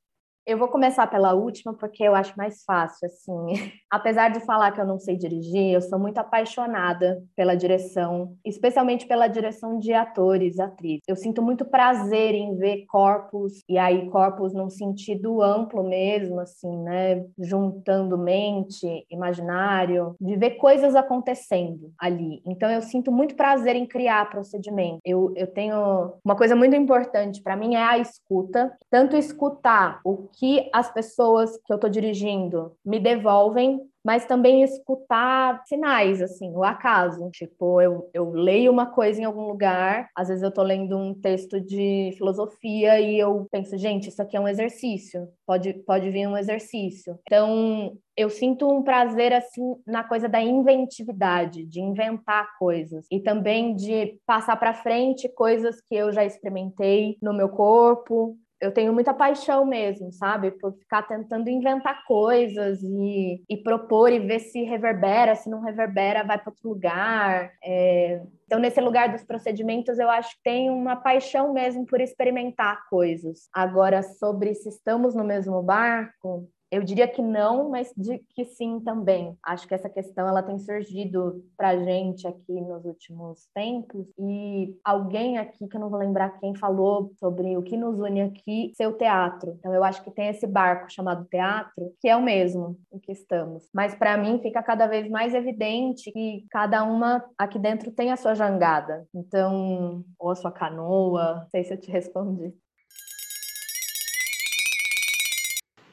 Eu 0.45 0.59
vou 0.59 0.67
começar 0.67 1.07
pela 1.07 1.33
última 1.33 1.73
porque 1.73 2.03
eu 2.03 2.13
acho 2.13 2.37
mais 2.37 2.63
fácil, 2.63 3.07
assim. 3.07 3.71
Apesar 3.89 4.29
de 4.29 4.39
falar 4.41 4.71
que 4.71 4.79
eu 4.79 4.85
não 4.85 4.99
sei 4.99 5.17
dirigir, 5.17 5.73
eu 5.73 5.81
sou 5.81 5.97
muito 5.97 6.19
apaixonada 6.19 7.23
pela 7.35 7.55
direção, 7.55 8.35
especialmente 8.45 9.07
pela 9.07 9.27
direção 9.27 9.79
de 9.79 9.91
atores, 9.91 10.59
atrizes. 10.59 11.01
Eu 11.07 11.15
sinto 11.15 11.41
muito 11.41 11.65
prazer 11.65 12.35
em 12.35 12.55
ver 12.57 12.85
corpos 12.85 13.63
e 13.67 13.79
aí 13.79 14.07
corpos 14.11 14.53
num 14.53 14.69
sentido 14.69 15.41
amplo 15.41 15.83
mesmo, 15.83 16.39
assim, 16.39 16.77
né, 16.83 17.25
juntando 17.39 18.15
mente, 18.15 19.03
imaginário, 19.09 20.15
de 20.21 20.35
ver 20.35 20.51
coisas 20.57 20.95
acontecendo 20.95 21.91
ali. 21.97 22.43
Então 22.45 22.69
eu 22.69 22.83
sinto 22.83 23.11
muito 23.11 23.35
prazer 23.35 23.75
em 23.75 23.87
criar 23.87 24.29
procedimento. 24.29 24.99
Eu, 25.03 25.33
eu 25.35 25.47
tenho 25.47 26.13
uma 26.23 26.35
coisa 26.35 26.55
muito 26.55 26.75
importante 26.75 27.41
para 27.41 27.55
mim 27.55 27.73
é 27.73 27.83
a 27.83 27.97
escuta, 27.97 28.71
tanto 28.91 29.17
escutar 29.17 30.01
o 30.05 30.29
que 30.35 30.69
as 30.73 30.91
pessoas 30.91 31.57
que 31.65 31.71
eu 31.71 31.75
estou 31.75 31.89
dirigindo 31.89 32.73
me 32.85 32.99
devolvem, 32.99 33.81
mas 34.05 34.25
também 34.25 34.61
escutar 34.61 35.63
sinais, 35.65 36.21
assim, 36.21 36.51
o 36.53 36.63
acaso. 36.63 37.27
Tipo, 37.31 37.81
eu, 37.81 38.07
eu 38.13 38.29
leio 38.29 38.71
uma 38.71 38.85
coisa 38.85 39.19
em 39.19 39.23
algum 39.23 39.47
lugar, 39.47 40.09
às 40.15 40.27
vezes 40.27 40.43
eu 40.43 40.49
estou 40.49 40.63
lendo 40.63 40.95
um 40.95 41.13
texto 41.13 41.59
de 41.59 42.13
filosofia 42.15 42.99
e 42.99 43.17
eu 43.17 43.47
penso, 43.51 43.75
gente, 43.77 44.09
isso 44.09 44.21
aqui 44.21 44.37
é 44.37 44.39
um 44.39 44.47
exercício, 44.47 45.27
pode, 45.43 45.73
pode 45.73 46.11
vir 46.11 46.27
um 46.27 46.37
exercício. 46.37 47.17
Então, 47.23 47.97
eu 48.15 48.29
sinto 48.29 48.69
um 48.69 48.83
prazer, 48.83 49.33
assim, 49.33 49.75
na 49.87 50.03
coisa 50.03 50.29
da 50.29 50.41
inventividade, 50.41 51.65
de 51.65 51.81
inventar 51.81 52.57
coisas 52.59 53.07
e 53.11 53.19
também 53.19 53.75
de 53.75 54.19
passar 54.25 54.55
para 54.57 54.73
frente 54.73 55.27
coisas 55.29 55.81
que 55.81 55.95
eu 55.95 56.13
já 56.13 56.23
experimentei 56.23 57.17
no 57.21 57.33
meu 57.33 57.49
corpo, 57.49 58.37
eu 58.61 58.71
tenho 58.71 58.93
muita 58.93 59.13
paixão 59.13 59.65
mesmo, 59.65 60.11
sabe? 60.11 60.51
Por 60.51 60.73
ficar 60.73 61.03
tentando 61.03 61.49
inventar 61.49 62.03
coisas 62.05 62.81
e, 62.81 63.43
e 63.49 63.57
propor 63.57 64.11
e 64.11 64.19
ver 64.19 64.39
se 64.39 64.63
reverbera, 64.63 65.35
se 65.35 65.49
não 65.49 65.61
reverbera, 65.61 66.23
vai 66.23 66.37
para 66.37 66.49
outro 66.49 66.69
lugar. 66.69 67.51
É... 67.63 68.21
Então, 68.45 68.59
nesse 68.59 68.79
lugar 68.79 69.11
dos 69.11 69.23
procedimentos, 69.23 69.99
eu 69.99 70.09
acho 70.09 70.35
que 70.35 70.43
tem 70.43 70.69
uma 70.69 70.95
paixão 70.95 71.51
mesmo 71.53 71.85
por 71.85 71.99
experimentar 71.99 72.87
coisas. 72.89 73.49
Agora, 73.53 74.01
sobre 74.03 74.53
se 74.53 74.69
estamos 74.69 75.15
no 75.15 75.23
mesmo 75.23 75.61
barco, 75.61 76.47
eu 76.75 76.83
diria 76.83 77.07
que 77.07 77.21
não, 77.21 77.69
mas 77.69 77.93
de 77.95 78.19
que 78.29 78.43
sim 78.45 78.79
também. 78.79 79.37
Acho 79.43 79.67
que 79.67 79.73
essa 79.73 79.89
questão 79.89 80.27
ela 80.27 80.43
tem 80.43 80.59
surgido 80.59 81.43
para 81.57 81.77
gente 81.77 82.27
aqui 82.27 82.59
nos 82.59 82.83
últimos 82.85 83.47
tempos 83.53 84.05
e 84.19 84.77
alguém 84.83 85.37
aqui 85.37 85.67
que 85.67 85.77
eu 85.77 85.81
não 85.81 85.89
vou 85.89 85.99
lembrar 85.99 86.37
quem 86.39 86.55
falou 86.55 87.11
sobre 87.19 87.55
o 87.55 87.63
que 87.63 87.77
nos 87.77 87.99
une 87.99 88.21
aqui 88.21 88.71
ser 88.75 88.87
o 88.87 88.93
teatro. 88.97 89.55
Então 89.57 89.73
eu 89.73 89.83
acho 89.83 90.03
que 90.03 90.11
tem 90.11 90.27
esse 90.27 90.45
barco 90.45 90.91
chamado 90.91 91.25
teatro 91.25 91.93
que 91.99 92.09
é 92.09 92.15
o 92.15 92.21
mesmo 92.21 92.77
em 92.91 92.99
que 92.99 93.11
estamos. 93.11 93.69
Mas 93.73 93.95
para 93.95 94.17
mim 94.17 94.39
fica 94.39 94.61
cada 94.61 94.87
vez 94.87 95.09
mais 95.09 95.33
evidente 95.33 96.11
que 96.11 96.45
cada 96.49 96.83
uma 96.83 97.23
aqui 97.37 97.57
dentro 97.57 97.91
tem 97.91 98.11
a 98.11 98.17
sua 98.17 98.35
jangada. 98.35 99.07
Então 99.13 100.03
ou 100.19 100.29
a 100.29 100.35
sua 100.35 100.51
canoa. 100.51 101.35
Não 101.41 101.49
sei 101.49 101.63
se 101.63 101.73
eu 101.73 101.79
te 101.79 101.89
respondi. 101.91 102.53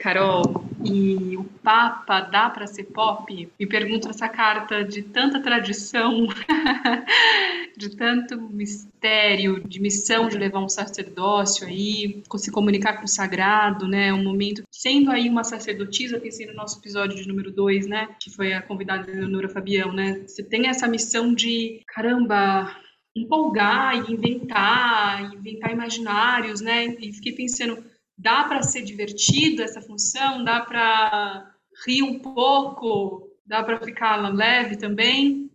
Carol, 0.03 0.65
e 0.85 1.37
o 1.37 1.45
Papa 1.63 2.23
dá 2.23 2.51
para 2.51 2.67
ser 2.67 2.83
pop? 2.87 3.49
Me 3.57 3.67
pergunto 3.67 4.11
essa 4.11 4.29
carta 4.29 4.83
de 4.83 5.01
tanta 5.01 5.41
tradição, 5.41 6.27
de 7.79 7.97
tanto 7.97 8.37
mistério, 8.37 9.63
de 9.63 9.81
missão 9.81 10.29
de 10.29 10.37
levar 10.37 10.59
um 10.59 10.69
sacerdócio 10.69 11.69
aí, 11.69 12.21
se 12.37 12.51
comunicar 12.51 12.97
com 12.97 13.05
o 13.05 13.09
sagrado, 13.09 13.87
né? 13.87 14.13
Um 14.13 14.25
momento 14.25 14.65
sendo 14.73 15.13
aí 15.13 15.29
uma 15.29 15.45
sacerdotisa, 15.45 16.19
pensei 16.19 16.47
no 16.49 16.55
nosso 16.55 16.81
episódio 16.81 17.17
de 17.17 17.29
número 17.29 17.53
2, 17.53 17.87
né? 17.87 18.09
Que 18.21 18.29
foi 18.29 18.55
a 18.55 18.61
convidada 18.61 19.07
Leonora 19.07 19.49
Fabião, 19.49 19.93
né? 19.93 20.21
Você 20.27 20.43
tem 20.43 20.67
essa 20.67 20.89
missão 20.89 21.33
de, 21.33 21.81
caramba, 21.87 22.77
empolgar 23.15 23.95
e 23.95 24.13
inventar, 24.13 25.33
inventar 25.33 25.71
imaginários, 25.71 26.61
né? 26.61 26.87
E 26.99 27.13
fiquei 27.13 27.35
pensando 27.35 27.92
dá 28.23 28.45
para 28.45 28.63
ser 28.63 28.83
divertido 28.83 29.63
essa 29.63 29.83
função, 29.83 30.45
dá 30.45 30.61
para 30.61 31.53
rir 31.85 32.05
um 32.05 32.21
pouco, 32.21 33.29
dá 33.45 33.65
para 33.65 33.81
ficar 33.81 34.17
leve 34.33 34.77
também, 34.77 35.51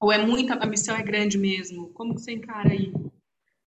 ou 0.00 0.12
é 0.12 0.18
muita, 0.18 0.54
a 0.54 0.66
missão 0.66 0.96
é 0.96 1.02
grande 1.02 1.36
mesmo? 1.36 1.88
Como 1.88 2.12
você 2.12 2.32
encara 2.32 2.70
aí? 2.70 2.92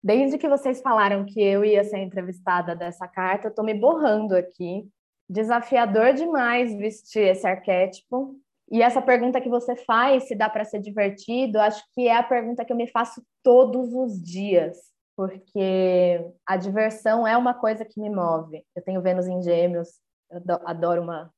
Desde 0.03 0.37
que 0.37 0.49
vocês 0.49 0.81
falaram 0.81 1.25
que 1.25 1.41
eu 1.41 1.65
ia 1.65 1.85
ser 1.85 1.99
entrevistada 1.99 2.75
dessa 2.75 3.07
carta, 3.07 3.47
eu 3.47 3.51
estou 3.51 3.65
me 3.65 3.75
borrando 3.75 4.35
aqui. 4.35 4.89
Desafiador 5.29 6.13
demais 6.15 6.75
vestir 6.75 7.29
esse 7.29 7.47
arquétipo. 7.47 8.37
E 8.73 8.83
essa 8.83 9.03
pergunta 9.03 9.41
que 9.41 9.49
você 9.49 9.77
faz, 9.77 10.25
se 10.25 10.35
dá 10.35 10.49
para 10.49 10.65
ser 10.65 10.81
divertido, 10.81 11.61
acho 11.61 11.83
que 11.95 12.09
é 12.09 12.17
a 12.17 12.23
pergunta 12.23 12.65
que 12.65 12.73
eu 12.73 12.77
me 12.77 12.89
faço 12.89 13.23
todos 13.43 13.93
os 13.93 14.21
dias 14.21 14.91
porque 15.17 16.33
a 16.47 16.57
diversão 16.57 17.27
é 17.27 17.37
uma 17.37 17.55
coisa 17.55 17.85
que 17.85 18.01
me 18.01 18.11
move. 18.11 18.65
Eu 18.75 18.83
tenho 18.83 19.03
Vênus 19.03 19.27
em 19.27 19.43
Gêmeos, 19.43 19.89
eu 20.31 20.41
adoro 20.65 21.03
uma, 21.03 21.33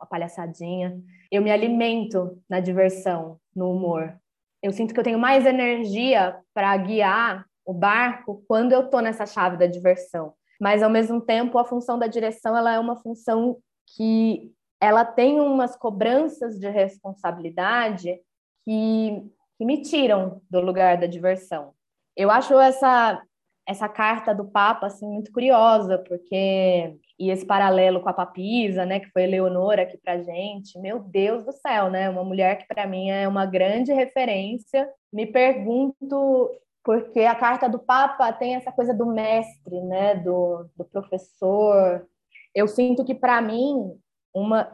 uma 0.00 0.06
palhaçadinha. 0.06 1.00
Eu 1.30 1.42
me 1.42 1.50
alimento 1.50 2.42
na 2.48 2.60
diversão, 2.60 3.38
no 3.54 3.70
humor. 3.70 4.18
Eu 4.62 4.72
sinto 4.72 4.94
que 4.94 5.00
eu 5.00 5.04
tenho 5.04 5.18
mais 5.18 5.44
energia 5.44 6.40
para 6.54 6.76
guiar 6.76 7.46
o 7.64 7.74
barco 7.74 8.44
quando 8.48 8.72
eu 8.72 8.82
estou 8.82 9.00
nessa 9.00 9.26
chave 9.26 9.56
da 9.56 9.66
diversão. 9.66 10.34
Mas 10.60 10.82
ao 10.82 10.90
mesmo 10.90 11.20
tempo, 11.20 11.58
a 11.58 11.64
função 11.64 11.98
da 11.98 12.06
direção 12.06 12.56
ela 12.56 12.72
é 12.72 12.78
uma 12.78 12.96
função 12.96 13.58
que 13.94 14.52
ela 14.80 15.04
tem 15.04 15.40
umas 15.40 15.76
cobranças 15.76 16.58
de 16.58 16.68
responsabilidade 16.68 18.20
que, 18.64 19.30
que 19.58 19.64
me 19.64 19.82
tiram 19.82 20.40
do 20.50 20.60
lugar 20.60 20.98
da 20.98 21.06
diversão. 21.06 21.75
Eu 22.16 22.30
acho 22.30 22.58
essa 22.58 23.22
essa 23.68 23.88
carta 23.88 24.32
do 24.32 24.44
Papa 24.44 24.86
assim 24.86 25.06
muito 25.06 25.32
curiosa, 25.32 25.98
porque 25.98 26.96
e 27.18 27.30
esse 27.30 27.44
paralelo 27.44 28.00
com 28.00 28.08
a 28.08 28.12
papisa, 28.12 28.86
né, 28.86 29.00
que 29.00 29.10
foi 29.10 29.26
Leonora 29.26 29.82
aqui 29.82 29.98
pra 29.98 30.22
gente. 30.22 30.78
Meu 30.78 31.00
Deus 31.00 31.44
do 31.44 31.52
céu, 31.52 31.90
né? 31.90 32.08
Uma 32.08 32.22
mulher 32.22 32.58
que 32.58 32.66
para 32.66 32.86
mim 32.86 33.10
é 33.10 33.26
uma 33.26 33.44
grande 33.44 33.92
referência. 33.92 34.88
Me 35.12 35.26
pergunto 35.26 36.50
porque 36.84 37.20
a 37.20 37.34
carta 37.34 37.68
do 37.68 37.80
Papa 37.80 38.32
tem 38.32 38.54
essa 38.54 38.70
coisa 38.70 38.94
do 38.94 39.06
mestre, 39.06 39.80
né, 39.82 40.14
do, 40.14 40.70
do 40.76 40.84
professor. 40.84 42.06
Eu 42.54 42.68
sinto 42.68 43.04
que 43.04 43.14
para 43.14 43.40
mim 43.42 43.98
uma 44.32 44.70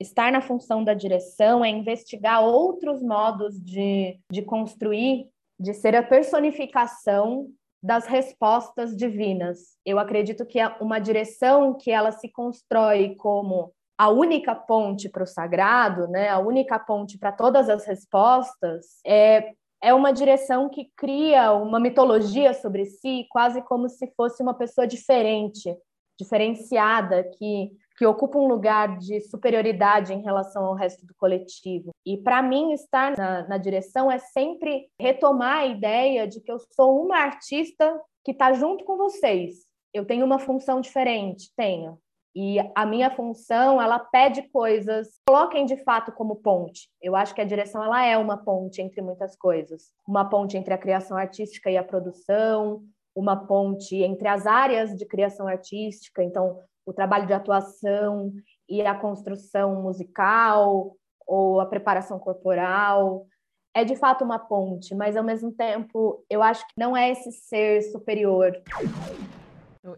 estar 0.00 0.32
na 0.32 0.40
função 0.40 0.82
da 0.82 0.94
direção 0.94 1.64
é 1.64 1.68
investigar 1.68 2.42
outros 2.42 3.00
modos 3.00 3.62
de, 3.62 4.18
de 4.28 4.42
construir 4.42 5.28
de 5.62 5.72
ser 5.72 5.94
a 5.94 6.02
personificação 6.02 7.48
das 7.80 8.06
respostas 8.06 8.96
divinas. 8.96 9.76
Eu 9.86 9.98
acredito 9.98 10.44
que 10.44 10.58
é 10.58 10.66
uma 10.80 10.98
direção 10.98 11.74
que 11.74 11.90
ela 11.90 12.10
se 12.10 12.28
constrói 12.28 13.14
como 13.16 13.72
a 13.96 14.08
única 14.08 14.54
ponte 14.54 15.08
para 15.08 15.22
o 15.22 15.26
sagrado, 15.26 16.08
né? 16.08 16.28
A 16.28 16.38
única 16.38 16.78
ponte 16.78 17.16
para 17.16 17.30
todas 17.30 17.68
as 17.68 17.86
respostas 17.86 19.00
é 19.06 19.52
é 19.84 19.92
uma 19.92 20.12
direção 20.12 20.68
que 20.68 20.92
cria 20.96 21.52
uma 21.52 21.80
mitologia 21.80 22.54
sobre 22.54 22.84
si, 22.84 23.26
quase 23.28 23.60
como 23.62 23.88
se 23.88 24.06
fosse 24.16 24.40
uma 24.40 24.54
pessoa 24.54 24.86
diferente, 24.86 25.76
diferenciada, 26.16 27.24
que 27.36 27.72
que 28.02 28.06
ocupa 28.06 28.36
um 28.36 28.48
lugar 28.48 28.98
de 28.98 29.20
superioridade 29.20 30.12
em 30.12 30.22
relação 30.22 30.64
ao 30.64 30.74
resto 30.74 31.06
do 31.06 31.14
coletivo. 31.14 31.92
E 32.04 32.16
para 32.16 32.42
mim, 32.42 32.72
estar 32.72 33.16
na, 33.16 33.46
na, 33.46 33.58
direção 33.58 34.10
é 34.10 34.18
sempre 34.18 34.88
retomar 34.98 35.58
a 35.58 35.66
ideia 35.66 36.26
de 36.26 36.40
que 36.40 36.50
eu 36.50 36.58
sou 36.74 37.00
uma 37.00 37.18
artista 37.18 37.96
que 38.24 38.32
está 38.32 38.52
junto 38.54 38.84
com 38.84 38.96
vocês. 38.96 39.68
Eu 39.94 40.04
tenho 40.04 40.26
uma 40.26 40.40
função 40.40 40.80
diferente, 40.80 41.52
tenho. 41.56 41.96
E 42.34 42.56
a 42.74 42.84
minha 42.84 43.08
função, 43.08 43.80
ela 43.80 44.00
pede 44.00 44.42
coisas, 44.50 45.20
coloquem 45.24 45.64
de 45.64 45.76
fato 45.84 46.10
como 46.10 46.34
ponte. 46.34 46.88
Eu 47.00 47.14
acho 47.14 47.32
que 47.32 47.40
a 47.40 47.46
direção 47.46 47.84
ela 47.84 48.04
é 48.04 48.18
uma 48.18 48.36
ponte 48.36 48.82
entre 48.82 49.00
muitas 49.00 49.36
coisas. 49.36 49.92
Uma 50.08 50.28
ponte 50.28 50.56
entre 50.56 50.74
a 50.74 50.78
criação 50.78 51.16
artística 51.16 51.70
e 51.70 51.76
a 51.76 51.84
produção, 51.84 52.82
uma 53.14 53.36
ponte 53.46 53.94
entre 54.02 54.26
as 54.26 54.44
áreas 54.44 54.92
de 54.96 55.06
criação 55.06 55.46
artística. 55.46 56.20
Então, 56.24 56.58
o 56.84 56.92
trabalho 56.92 57.26
de 57.26 57.32
atuação 57.32 58.32
e 58.68 58.82
a 58.82 58.94
construção 58.94 59.82
musical 59.82 60.96
ou 61.26 61.60
a 61.60 61.66
preparação 61.66 62.18
corporal. 62.18 63.26
É 63.74 63.84
de 63.84 63.96
fato 63.96 64.22
uma 64.22 64.38
ponte, 64.38 64.94
mas 64.94 65.16
ao 65.16 65.24
mesmo 65.24 65.50
tempo 65.52 66.24
eu 66.28 66.42
acho 66.42 66.66
que 66.66 66.74
não 66.76 66.96
é 66.96 67.10
esse 67.10 67.32
ser 67.32 67.82
superior. 67.82 68.52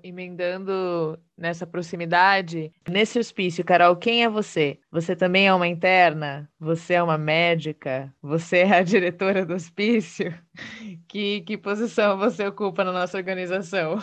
Emendando 0.02 1.18
nessa 1.36 1.66
proximidade, 1.66 2.72
nesse 2.88 3.18
hospício, 3.18 3.64
Carol, 3.64 3.96
quem 3.96 4.24
é 4.24 4.28
você? 4.30 4.78
Você 4.90 5.14
também 5.14 5.46
é 5.46 5.52
uma 5.52 5.68
interna? 5.68 6.48
Você 6.58 6.94
é 6.94 7.02
uma 7.02 7.18
médica? 7.18 8.14
Você 8.22 8.58
é 8.58 8.76
a 8.76 8.82
diretora 8.82 9.44
do 9.44 9.54
hospício? 9.54 10.32
Que, 11.08 11.42
que 11.42 11.56
posição 11.56 12.16
você 12.18 12.46
ocupa 12.46 12.82
na 12.82 12.92
nossa 12.92 13.16
organização? 13.16 13.98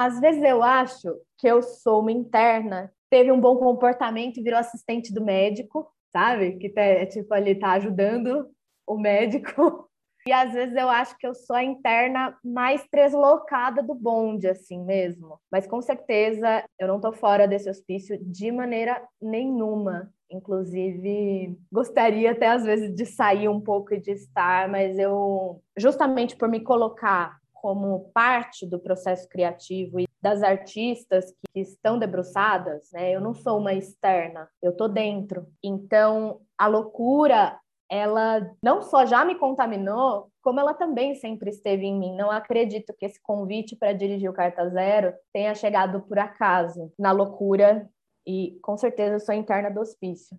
Às 0.00 0.18
vezes 0.18 0.42
eu 0.42 0.62
acho 0.62 1.14
que 1.36 1.46
eu 1.46 1.60
sou 1.60 2.00
uma 2.00 2.10
interna, 2.10 2.90
teve 3.10 3.30
um 3.30 3.38
bom 3.38 3.56
comportamento 3.58 4.38
e 4.38 4.42
virou 4.42 4.58
assistente 4.58 5.12
do 5.12 5.22
médico, 5.22 5.86
sabe? 6.10 6.56
Que 6.56 6.70
tá, 6.70 6.80
é 6.80 7.04
tipo 7.04 7.34
ali 7.34 7.54
tá 7.54 7.72
ajudando 7.72 8.48
o 8.86 8.96
médico. 8.96 9.86
E 10.26 10.32
às 10.32 10.52
vezes 10.52 10.76
eu 10.76 10.90
acho 10.90 11.16
que 11.16 11.26
eu 11.26 11.34
sou 11.34 11.56
a 11.56 11.64
interna 11.64 12.36
mais 12.44 12.86
deslocada 12.92 13.82
do 13.82 13.94
bonde, 13.94 14.46
assim 14.46 14.84
mesmo. 14.84 15.40
Mas 15.50 15.66
com 15.66 15.80
certeza 15.80 16.62
eu 16.78 16.86
não 16.86 17.00
tô 17.00 17.10
fora 17.10 17.48
desse 17.48 17.70
hospício 17.70 18.18
de 18.22 18.52
maneira 18.52 19.02
nenhuma. 19.20 20.12
Inclusive, 20.30 21.58
gostaria 21.72 22.32
até 22.32 22.48
às 22.48 22.64
vezes 22.64 22.94
de 22.94 23.06
sair 23.06 23.48
um 23.48 23.62
pouco 23.62 23.94
e 23.94 24.00
de 24.00 24.12
estar, 24.12 24.68
mas 24.68 24.98
eu, 24.98 25.62
justamente 25.74 26.36
por 26.36 26.50
me 26.50 26.60
colocar 26.60 27.39
como 27.60 28.10
parte 28.14 28.66
do 28.66 28.78
processo 28.78 29.28
criativo 29.28 30.00
e 30.00 30.08
das 30.20 30.42
artistas 30.42 31.32
que 31.52 31.60
estão 31.60 31.98
debruçadas, 31.98 32.90
né? 32.92 33.14
Eu 33.14 33.20
não 33.20 33.34
sou 33.34 33.58
uma 33.58 33.74
externa, 33.74 34.48
eu 34.62 34.74
tô 34.74 34.88
dentro. 34.88 35.46
Então, 35.62 36.40
a 36.56 36.66
loucura, 36.66 37.58
ela 37.90 38.50
não 38.62 38.82
só 38.82 39.04
já 39.04 39.24
me 39.24 39.34
contaminou, 39.34 40.30
como 40.42 40.60
ela 40.60 40.74
também 40.74 41.14
sempre 41.14 41.50
esteve 41.50 41.84
em 41.84 41.98
mim. 41.98 42.16
Não 42.16 42.30
acredito 42.30 42.94
que 42.98 43.04
esse 43.04 43.20
convite 43.22 43.76
para 43.76 43.92
dirigir 43.92 44.30
o 44.30 44.34
Carta 44.34 44.68
Zero 44.70 45.12
tenha 45.32 45.54
chegado 45.54 46.00
por 46.02 46.18
acaso, 46.18 46.92
na 46.98 47.12
loucura, 47.12 47.88
e 48.26 48.58
com 48.62 48.76
certeza 48.76 49.14
eu 49.14 49.20
sou 49.20 49.34
interna 49.34 49.70
do 49.70 49.80
hospício. 49.80 50.36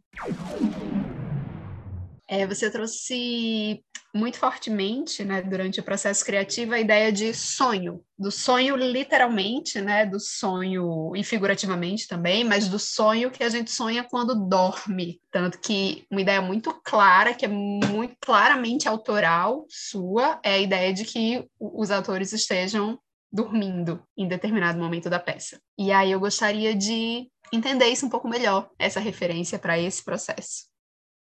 É, 2.27 2.47
você 2.47 2.71
trouxe 2.71 3.83
muito 4.13 4.37
fortemente, 4.37 5.23
né, 5.23 5.41
durante 5.41 5.79
o 5.79 5.83
processo 5.83 6.25
criativo, 6.25 6.73
a 6.73 6.79
ideia 6.79 7.11
de 7.11 7.33
sonho, 7.33 8.03
do 8.17 8.29
sonho 8.29 8.75
literalmente, 8.75 9.79
né, 9.79 10.05
do 10.05 10.19
sonho 10.19 11.15
e 11.15 11.23
figurativamente 11.23 12.07
também, 12.07 12.43
mas 12.43 12.67
do 12.67 12.77
sonho 12.77 13.31
que 13.31 13.43
a 13.43 13.49
gente 13.49 13.71
sonha 13.71 14.03
quando 14.03 14.47
dorme. 14.47 15.21
Tanto 15.31 15.59
que 15.59 16.05
uma 16.11 16.21
ideia 16.21 16.41
muito 16.41 16.73
clara, 16.83 17.33
que 17.33 17.45
é 17.45 17.47
muito 17.47 18.15
claramente 18.19 18.87
autoral 18.87 19.65
sua, 19.69 20.39
é 20.43 20.53
a 20.53 20.59
ideia 20.59 20.93
de 20.93 21.05
que 21.05 21.47
os 21.59 21.91
atores 21.91 22.33
estejam 22.33 22.99
dormindo 23.31 24.03
em 24.17 24.27
determinado 24.27 24.77
momento 24.77 25.09
da 25.09 25.19
peça. 25.19 25.59
E 25.77 25.91
aí 25.91 26.11
eu 26.11 26.19
gostaria 26.19 26.75
de 26.75 27.29
entender 27.51 27.87
isso 27.87 28.05
um 28.05 28.09
pouco 28.09 28.27
melhor, 28.27 28.69
essa 28.77 28.99
referência 28.99 29.57
para 29.57 29.79
esse 29.79 30.03
processo. 30.03 30.70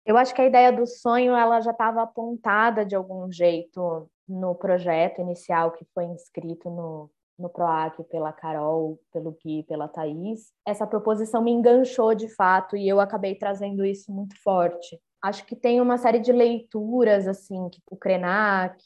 Eu 0.06 0.16
acho 0.16 0.34
que 0.34 0.42
a 0.42 0.46
ideia 0.46 0.70
do 0.70 0.86
sonho 0.86 1.34
ela 1.34 1.60
já 1.60 1.70
estava 1.70 2.02
apontada 2.02 2.84
de 2.84 2.94
algum 2.94 3.30
jeito 3.32 4.08
no 4.28 4.54
projeto 4.54 5.20
inicial 5.20 5.72
que 5.72 5.84
foi 5.94 6.04
inscrito 6.04 6.68
no, 6.70 7.10
no 7.38 7.48
PROAC 7.48 8.02
pela 8.04 8.32
Carol, 8.32 8.98
pelo 9.12 9.32
Gui, 9.32 9.62
pela 9.64 9.88
Thaís. 9.88 10.52
Essa 10.66 10.86
proposição 10.86 11.42
me 11.42 11.50
enganchou 11.50 12.14
de 12.14 12.28
fato 12.28 12.76
e 12.76 12.88
eu 12.88 13.00
acabei 13.00 13.34
trazendo 13.34 13.84
isso 13.84 14.12
muito 14.12 14.36
forte. 14.42 15.00
Acho 15.22 15.44
que 15.46 15.56
tem 15.56 15.80
uma 15.80 15.96
série 15.96 16.18
de 16.18 16.32
leituras, 16.32 17.26
assim, 17.26 17.68
que 17.70 17.80
o 17.90 17.96
Krenak, 17.96 18.84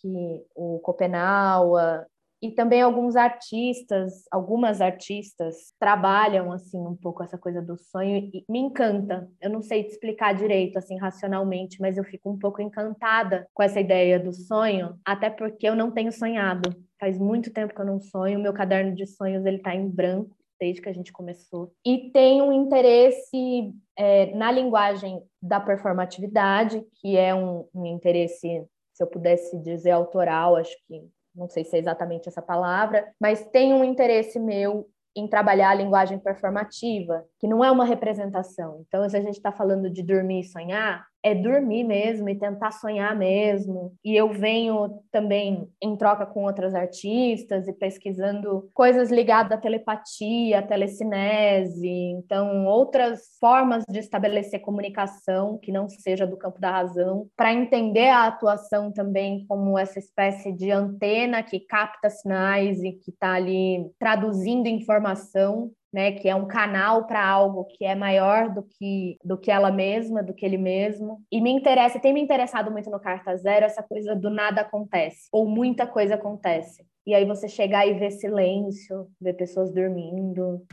o 0.54 0.78
Copenaua, 0.78 2.06
e 2.40 2.50
também 2.50 2.80
alguns 2.80 3.16
artistas, 3.16 4.24
algumas 4.30 4.80
artistas 4.80 5.72
trabalham 5.78 6.52
assim 6.52 6.78
um 6.78 6.94
pouco 6.94 7.22
essa 7.22 7.36
coisa 7.36 7.60
do 7.60 7.76
sonho 7.76 8.16
e 8.32 8.44
me 8.48 8.58
encanta. 8.58 9.28
Eu 9.40 9.50
não 9.50 9.60
sei 9.62 9.84
te 9.84 9.90
explicar 9.90 10.34
direito 10.34 10.78
assim 10.78 10.96
racionalmente, 10.96 11.80
mas 11.80 11.96
eu 11.96 12.04
fico 12.04 12.30
um 12.30 12.38
pouco 12.38 12.62
encantada 12.62 13.48
com 13.52 13.62
essa 13.62 13.80
ideia 13.80 14.18
do 14.18 14.32
sonho, 14.32 14.98
até 15.04 15.28
porque 15.28 15.68
eu 15.68 15.74
não 15.74 15.90
tenho 15.90 16.12
sonhado. 16.12 16.74
Faz 17.00 17.18
muito 17.18 17.52
tempo 17.52 17.74
que 17.74 17.80
eu 17.80 17.86
não 17.86 18.00
sonho, 18.00 18.40
meu 18.40 18.52
caderno 18.52 18.94
de 18.94 19.06
sonhos 19.06 19.44
ele 19.44 19.58
tá 19.58 19.74
em 19.74 19.88
branco 19.88 20.36
desde 20.60 20.82
que 20.82 20.88
a 20.88 20.92
gente 20.92 21.12
começou. 21.12 21.72
E 21.86 22.10
tem 22.10 22.42
um 22.42 22.52
interesse 22.52 23.72
é, 23.96 24.34
na 24.34 24.50
linguagem 24.50 25.22
da 25.40 25.60
performatividade, 25.60 26.84
que 27.00 27.16
é 27.16 27.32
um, 27.32 27.64
um 27.72 27.86
interesse 27.86 28.66
se 28.98 29.04
eu 29.04 29.06
pudesse 29.06 29.56
dizer 29.62 29.92
autoral, 29.92 30.56
acho 30.56 30.76
que 30.88 31.08
não 31.38 31.48
sei 31.48 31.64
se 31.64 31.76
é 31.76 31.78
exatamente 31.78 32.28
essa 32.28 32.42
palavra, 32.42 33.12
mas 33.20 33.46
tem 33.46 33.72
um 33.72 33.84
interesse 33.84 34.38
meu 34.38 34.88
em 35.16 35.26
trabalhar 35.26 35.70
a 35.70 35.74
linguagem 35.74 36.18
performativa, 36.18 37.24
que 37.40 37.48
não 37.48 37.64
é 37.64 37.70
uma 37.70 37.84
representação. 37.84 38.84
Então, 38.86 39.08
se 39.08 39.16
a 39.16 39.20
gente 39.20 39.36
está 39.36 39.50
falando 39.50 39.90
de 39.90 40.02
dormir 40.02 40.40
e 40.40 40.44
sonhar, 40.44 41.06
é 41.22 41.34
dormir 41.34 41.84
mesmo 41.84 42.28
e 42.28 42.38
tentar 42.38 42.72
sonhar 42.72 43.16
mesmo. 43.16 43.92
E 44.04 44.14
eu 44.14 44.32
venho 44.32 45.02
também 45.10 45.68
em 45.82 45.96
troca 45.96 46.24
com 46.26 46.44
outras 46.44 46.74
artistas 46.74 47.66
e 47.66 47.72
pesquisando 47.72 48.68
coisas 48.74 49.10
ligadas 49.10 49.52
à 49.52 49.60
telepatia, 49.60 50.58
à 50.60 50.62
telecinese, 50.62 51.88
então 51.88 52.66
outras 52.66 53.36
formas 53.40 53.84
de 53.88 53.98
estabelecer 53.98 54.60
comunicação 54.60 55.58
que 55.58 55.72
não 55.72 55.88
seja 55.88 56.26
do 56.26 56.36
campo 56.36 56.60
da 56.60 56.70
razão, 56.70 57.26
para 57.36 57.52
entender 57.52 58.08
a 58.08 58.26
atuação 58.26 58.92
também 58.92 59.44
como 59.46 59.78
essa 59.78 59.98
espécie 59.98 60.52
de 60.52 60.70
antena 60.70 61.42
que 61.42 61.60
capta 61.60 62.10
sinais 62.10 62.82
e 62.82 62.92
que 62.92 63.10
está 63.10 63.34
ali 63.34 63.90
traduzindo 63.98 64.66
informação 64.66 65.70
né, 65.98 66.12
que 66.12 66.28
é 66.28 66.34
um 66.36 66.46
canal 66.46 67.08
para 67.08 67.26
algo 67.26 67.64
que 67.64 67.84
é 67.84 67.92
maior 67.96 68.54
do 68.54 68.62
que 68.62 69.18
do 69.24 69.36
que 69.36 69.50
ela 69.50 69.72
mesma, 69.72 70.22
do 70.22 70.32
que 70.32 70.46
ele 70.46 70.56
mesmo. 70.56 71.24
E 71.28 71.40
me 71.40 71.50
interessa, 71.50 71.98
tem 71.98 72.14
me 72.14 72.20
interessado 72.20 72.70
muito 72.70 72.88
no 72.88 73.00
Carta 73.00 73.36
Zero 73.36 73.66
essa 73.66 73.82
coisa 73.82 74.14
do 74.14 74.30
nada 74.30 74.60
acontece 74.60 75.28
ou 75.32 75.44
muita 75.44 75.88
coisa 75.88 76.14
acontece. 76.14 76.86
E 77.04 77.12
aí 77.12 77.24
você 77.24 77.48
chegar 77.48 77.84
e 77.84 77.94
ver 77.94 78.12
silêncio, 78.12 79.08
ver 79.20 79.32
pessoas 79.32 79.74
dormindo. 79.74 80.64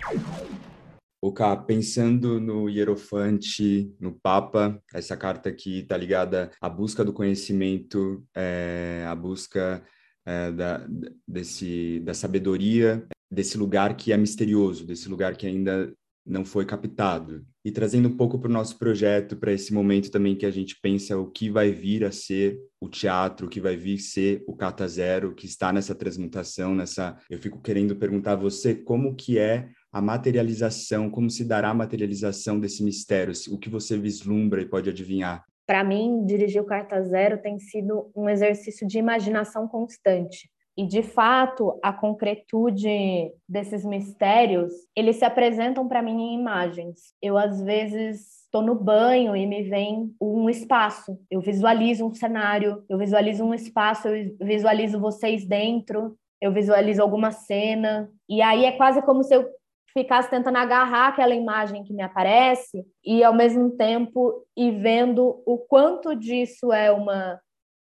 O 1.20 1.34
Cá, 1.34 1.56
pensando 1.58 2.40
no 2.40 2.70
Hierofante, 2.70 3.92
no 4.00 4.14
Papa, 4.14 4.80
essa 4.94 5.18
carta 5.18 5.50
aqui 5.50 5.80
está 5.80 5.98
ligada 5.98 6.52
à 6.62 6.70
busca 6.70 7.04
do 7.04 7.12
conhecimento, 7.12 8.24
é, 8.36 9.04
à 9.08 9.16
busca 9.16 9.84
é, 10.24 10.52
da, 10.52 10.86
desse, 11.28 12.00
da 12.02 12.14
sabedoria, 12.14 13.08
desse 13.32 13.58
lugar 13.58 13.96
que 13.96 14.12
é 14.12 14.18
misterioso, 14.18 14.86
desse 14.86 15.10
lugar 15.10 15.36
que 15.36 15.48
ainda 15.48 15.94
não 16.26 16.44
foi 16.44 16.66
captado. 16.66 17.46
E 17.64 17.72
trazendo 17.72 18.10
um 18.10 18.18
pouco 18.18 18.40
para 18.40 18.50
o 18.50 18.54
nosso 18.54 18.80
projeto, 18.80 19.38
para 19.38 19.52
esse 19.52 19.74
momento 19.74 20.10
também 20.10 20.36
que 20.36 20.46
a 20.46 20.52
gente 20.52 20.80
pensa 20.82 21.18
o 21.18 21.30
que 21.30 21.50
vai 21.50 21.72
vir 21.72 22.04
a 22.04 22.12
ser 22.12 22.58
o 22.82 22.90
teatro, 22.90 23.46
o 23.46 23.50
que 23.50 23.62
vai 23.62 23.76
vir 23.76 23.98
a 23.98 24.02
ser 24.02 24.44
o 24.48 24.56
Cata 24.56 24.88
Zero, 24.88 25.36
que 25.36 25.46
está 25.46 25.72
nessa 25.72 25.94
transmutação, 25.94 26.74
nessa... 26.74 27.16
Eu 27.30 27.38
fico 27.38 27.62
querendo 27.62 27.96
perguntar 27.96 28.34
a 28.34 28.38
você 28.38 28.74
como 28.74 29.16
que 29.16 29.38
é 29.38 29.70
a 29.92 30.02
materialização, 30.02 31.10
como 31.10 31.30
se 31.30 31.46
dará 31.46 31.70
a 31.70 31.76
materialização 31.76 32.60
desse 32.60 32.84
mistério, 32.84 33.34
o 33.50 33.58
que 33.58 33.70
você 33.70 33.98
vislumbra 33.98 34.62
e 34.62 34.66
pode 34.66 34.90
adivinhar? 34.90 35.44
Para 35.68 35.84
mim, 35.84 36.26
dirigir 36.26 36.62
o 36.62 36.66
Carta 36.66 37.02
Zero 37.02 37.42
tem 37.42 37.58
sido 37.58 38.12
um 38.16 38.30
exercício 38.30 38.86
de 38.86 39.00
imaginação 39.00 39.68
constante. 39.68 40.50
E, 40.78 40.86
de 40.86 41.02
fato, 41.02 41.80
a 41.82 41.94
concretude 41.94 43.32
desses 43.48 43.86
mistérios, 43.86 44.74
eles 44.96 45.16
se 45.16 45.26
apresentam 45.26 45.88
para 45.88 46.02
mim 46.02 46.22
em 46.22 46.40
imagens. 46.40 47.14
Eu, 47.22 47.38
às 47.38 47.62
vezes, 47.62 48.44
estou 48.44 48.62
no 48.62 48.76
banho 48.76 49.36
e 49.36 49.46
me 49.46 49.64
vem 49.64 50.14
um 50.20 50.50
espaço. 50.50 51.18
Eu 51.32 51.40
visualizo 51.40 52.06
um 52.06 52.14
cenário, 52.14 52.84
eu 52.90 52.98
visualizo 52.98 53.44
um 53.44 53.54
espaço, 53.54 54.10
eu 54.10 54.36
visualizo 54.42 55.00
vocês 55.00 55.46
dentro, 55.46 56.18
eu 56.42 56.52
visualizo 56.52 57.02
alguma 57.02 57.32
cena. 57.32 58.10
E 58.28 58.42
aí 58.42 58.66
é 58.66 58.74
quase 58.74 59.02
como 59.02 59.24
se 59.24 59.34
eu 59.34 59.50
ficasse 59.94 60.30
tentando 60.30 60.58
agarrar 60.58 61.08
aquela 61.08 61.34
imagem 61.34 61.84
que 61.84 61.94
me 61.94 62.04
aparece 62.04 62.86
e, 63.04 63.24
ao 63.24 63.34
mesmo 63.34 63.72
tempo, 63.72 64.46
ir 64.56 64.72
vendo 64.72 65.42
o 65.46 65.58
quanto 65.58 66.14
disso 66.14 66.74
é 66.74 66.92
uma 66.92 67.40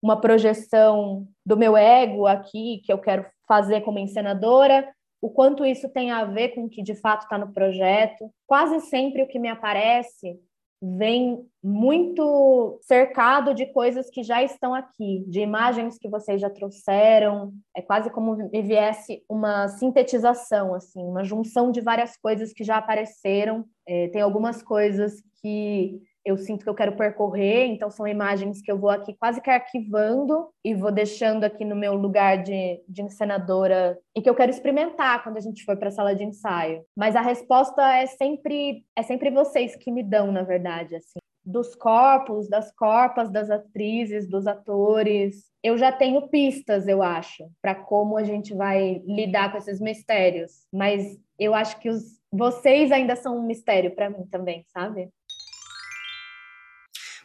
uma 0.03 0.21
projeção 0.21 1.27
do 1.45 1.57
meu 1.57 1.77
ego 1.77 2.27
aqui, 2.27 2.83
que 2.85 2.93
eu 2.93 2.99
quero 2.99 3.27
fazer 3.47 3.81
como 3.83 3.99
encenadora, 3.99 4.89
o 5.21 5.31
quanto 5.31 5.65
isso 5.65 5.89
tem 5.89 6.11
a 6.11 6.25
ver 6.25 6.51
com 6.51 6.65
o 6.65 6.69
que 6.69 6.83
de 6.83 6.95
fato 6.95 7.23
está 7.23 7.39
no 7.39 7.53
projeto. 7.53 8.31
Quase 8.47 8.81
sempre 8.81 9.23
o 9.23 9.27
que 9.27 9.39
me 9.39 9.49
aparece 9.49 10.39
vem 10.81 11.45
muito 11.63 12.79
cercado 12.83 13.55
de 13.55 13.67
coisas 13.67 14.11
que 14.11 14.23
já 14.23 14.43
estão 14.43 14.75
aqui, 14.75 15.25
de 15.27 15.41
imagens 15.41 15.99
que 15.99 16.09
vocês 16.09 16.41
já 16.41 16.51
trouxeram. 16.51 17.53
É 17.75 17.81
quase 17.81 18.11
como 18.11 18.37
me 18.37 18.63
viesse 18.63 19.25
uma 19.29 19.69
sintetização, 19.69 20.75
assim, 20.75 21.03
uma 21.03 21.25
junção 21.25 21.73
de 21.73 21.81
várias 21.81 22.17
coisas 22.17 22.53
que 22.53 22.63
já 22.63 22.77
apareceram. 22.77 23.65
É, 23.87 24.09
tem 24.09 24.21
algumas 24.21 24.63
coisas 24.63 25.23
que 25.41 26.03
eu 26.27 26.37
sinto 26.37 26.65
que 26.65 26.69
eu 26.69 26.75
quero 26.75 26.97
percorrer, 26.97 27.67
então 27.67 27.89
são 27.89 28.07
imagens 28.07 28.61
que 28.61 28.71
eu 28.71 28.77
vou 28.77 28.91
aqui 28.91 29.15
quase 29.15 29.41
que 29.41 29.49
arquivando 29.49 30.49
e 30.65 30.75
vou 30.75 30.91
deixando 30.91 31.45
aqui 31.45 31.65
no 31.65 31.77
meu 31.77 31.95
lugar 31.95 32.43
de, 32.43 32.83
de 32.89 33.01
encenadora 33.01 33.97
e 34.15 34.21
que 34.21 34.29
eu 34.29 34.35
quero 34.35 34.51
experimentar 34.51 35.23
quando 35.23 35.37
a 35.37 35.41
gente 35.41 35.65
for 35.65 35.77
para 35.77 35.89
a 35.89 35.93
sala 35.93 36.17
de 36.17 36.25
ensaio. 36.25 36.83
Mas 36.97 37.15
a 37.15 37.21
resposta 37.21 37.81
é 37.95 38.07
sempre 38.07 38.85
é 38.97 39.03
sempre 39.05 39.31
vocês 39.31 39.77
que 39.77 39.93
me 39.93 40.03
dão, 40.03 40.33
na 40.33 40.43
verdade, 40.43 40.97
assim. 40.97 41.21
dos 41.45 41.77
corpos, 41.77 42.49
das 42.49 42.73
corpas 42.75 43.31
das 43.31 43.49
atrizes, 43.49 44.29
dos 44.29 44.49
atores. 44.49 45.45
Eu 45.63 45.79
já 45.79 45.93
tenho 45.93 46.29
pistas, 46.29 46.89
eu 46.89 47.03
acho, 47.05 47.49
para 47.63 47.75
como 47.75 48.17
a 48.17 48.25
gente 48.25 48.53
vai 48.53 49.01
lidar 49.07 49.53
com 49.53 49.59
esses 49.59 49.81
mistérios. 49.81 50.67
Mas 50.73 51.17
eu 51.39 51.55
acho 51.55 51.79
que 51.79 51.89
os, 51.89 52.03
vocês 52.33 52.91
ainda 52.91 53.15
são 53.15 53.39
um 53.39 53.47
mistério 53.47 53.95
para 53.95 54.11
mim 54.11 54.27
também, 54.27 54.65
sabe? 54.69 55.09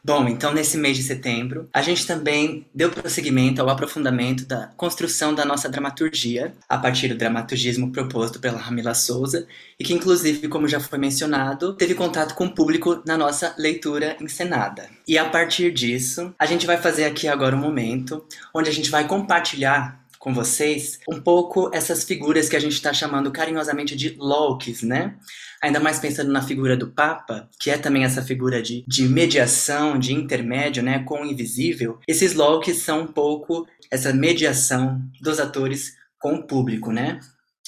Bom, 0.04 0.28
então 0.28 0.52
nesse 0.52 0.78
mês 0.78 0.98
de 0.98 1.04
setembro, 1.04 1.70
a 1.72 1.80
gente 1.84 2.08
também 2.08 2.66
deu 2.74 2.90
prosseguimento 2.90 3.62
ao 3.62 3.70
aprofundamento 3.70 4.48
da 4.48 4.66
construção 4.76 5.32
da 5.32 5.46
nossa 5.46 5.70
dramaturgia, 5.70 6.56
a 6.68 6.76
partir 6.76 7.08
do 7.10 7.16
dramaturgismo 7.16 7.92
proposto 7.92 8.40
pela 8.40 8.58
Ramila 8.58 8.96
Souza, 8.96 9.46
e 9.80 9.84
que, 9.84 9.94
inclusive, 9.94 10.48
como 10.48 10.68
já 10.68 10.80
foi 10.80 10.98
mencionado, 10.98 11.76
teve 11.76 11.94
contato 11.94 12.34
com 12.34 12.46
o 12.46 12.56
público 12.56 13.00
na 13.06 13.16
nossa 13.16 13.54
leitura 13.60 14.18
encenada. 14.20 14.90
E 15.08 15.20
a 15.20 15.30
partir 15.30 15.72
disso, 15.72 16.34
a 16.40 16.48
gente 16.48 16.66
vai 16.66 16.78
fazer 16.78 17.06
aqui 17.06 17.28
agora 17.28 17.56
um 17.56 17.60
momento 17.60 18.26
onde 18.56 18.72
a 18.72 18.74
gente 18.74 18.90
vai 18.90 19.08
compartilhar 19.08 20.01
com 20.22 20.34
vocês 20.36 21.00
um 21.10 21.20
pouco 21.20 21.72
essas 21.74 22.04
figuras 22.04 22.48
que 22.48 22.56
a 22.56 22.60
gente 22.60 22.74
está 22.74 22.94
chamando 22.94 23.32
carinhosamente 23.32 23.96
de 23.96 24.16
Lokis, 24.20 24.84
né? 24.84 25.18
ainda 25.62 25.80
mais 25.80 26.00
pensando 26.00 26.32
na 26.32 26.42
figura 26.42 26.78
do 26.78 26.92
Papa, 26.92 27.50
que 27.60 27.70
é 27.70 27.78
também 27.78 28.04
essa 28.04 28.24
figura 28.24 28.62
de, 28.62 28.84
de 28.88 29.08
mediação, 29.08 29.98
de 29.98 30.14
intermédio 30.14 30.82
né, 30.82 31.00
com 31.04 31.22
o 31.22 31.26
invisível, 31.26 32.00
esses 32.08 32.34
Locks 32.34 32.78
são 32.78 33.02
um 33.02 33.08
pouco 33.08 33.68
essa 33.92 34.12
mediação 34.12 35.02
dos 35.22 35.40
atores 35.40 35.94
com 36.20 36.36
o 36.36 36.48
público, 36.48 36.92
né? 36.92 37.20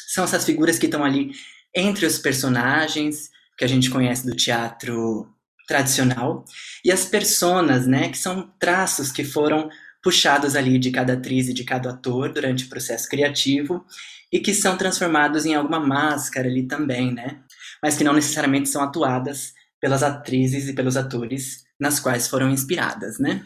São 0.08 0.24
essas 0.24 0.46
figuras 0.46 0.80
que 0.80 0.86
estão 0.86 1.04
ali 1.04 1.32
entre 1.76 2.06
os 2.06 2.18
personagens 2.18 3.30
que 3.58 3.66
a 3.66 3.68
gente 3.68 3.90
conhece 3.90 4.26
do 4.26 4.36
teatro 4.36 5.28
tradicional 5.68 6.46
e 6.84 6.92
as 6.92 7.06
personas, 7.06 7.88
né, 7.88 8.10
que 8.10 8.18
são 8.18 8.52
traços 8.60 9.12
que 9.12 9.24
foram 9.24 9.70
puxados 10.04 10.56
ali 10.56 10.78
de 10.78 10.92
cada 10.92 11.14
atriz 11.14 11.48
e 11.48 11.54
de 11.54 11.64
cada 11.64 11.92
ator 11.92 12.32
durante 12.32 12.66
o 12.66 12.70
processo 12.70 13.10
criativo 13.10 13.86
e 14.32 14.40
que 14.40 14.54
são 14.54 14.78
transformados 14.78 15.46
em 15.46 15.56
alguma 15.56 15.80
máscara 15.80 16.48
ali 16.48 16.68
também, 16.68 17.14
né? 17.14 17.40
mas 17.84 17.98
que 17.98 18.04
não 18.06 18.14
necessariamente 18.14 18.70
são 18.70 18.82
atuadas 18.82 19.54
pelas 19.82 20.02
atrizes 20.02 20.70
e 20.70 20.74
pelos 20.74 20.96
atores 20.96 21.66
nas 21.78 22.00
quais 22.00 22.30
foram 22.30 22.50
inspiradas, 22.50 23.20
né? 23.20 23.46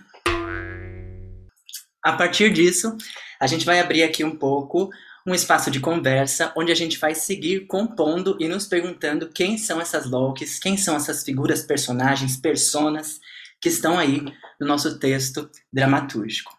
A 2.04 2.14
partir 2.14 2.54
disso, 2.54 2.96
a 3.40 3.48
gente 3.48 3.66
vai 3.66 3.80
abrir 3.80 4.04
aqui 4.04 4.24
um 4.24 4.38
pouco 4.38 4.92
um 5.26 5.34
espaço 5.34 5.72
de 5.72 5.80
conversa 5.80 6.54
onde 6.56 6.72
a 6.72 6.76
gente 6.76 7.00
vai 7.00 7.16
seguir 7.16 7.66
compondo 7.66 8.38
e 8.40 8.48
nos 8.48 8.68
perguntando 8.68 9.28
quem 9.28 9.58
são 9.58 9.82
essas 9.82 10.06
Lokis, 10.08 10.60
quem 10.60 10.78
são 10.78 10.96
essas 10.96 11.24
figuras, 11.24 11.64
personagens, 11.64 12.38
personas 12.38 13.20
que 13.60 13.70
estão 13.70 13.98
aí 13.98 14.24
no 14.60 14.68
nosso 14.68 15.00
texto 15.00 15.50
dramatúrgico. 15.72 16.56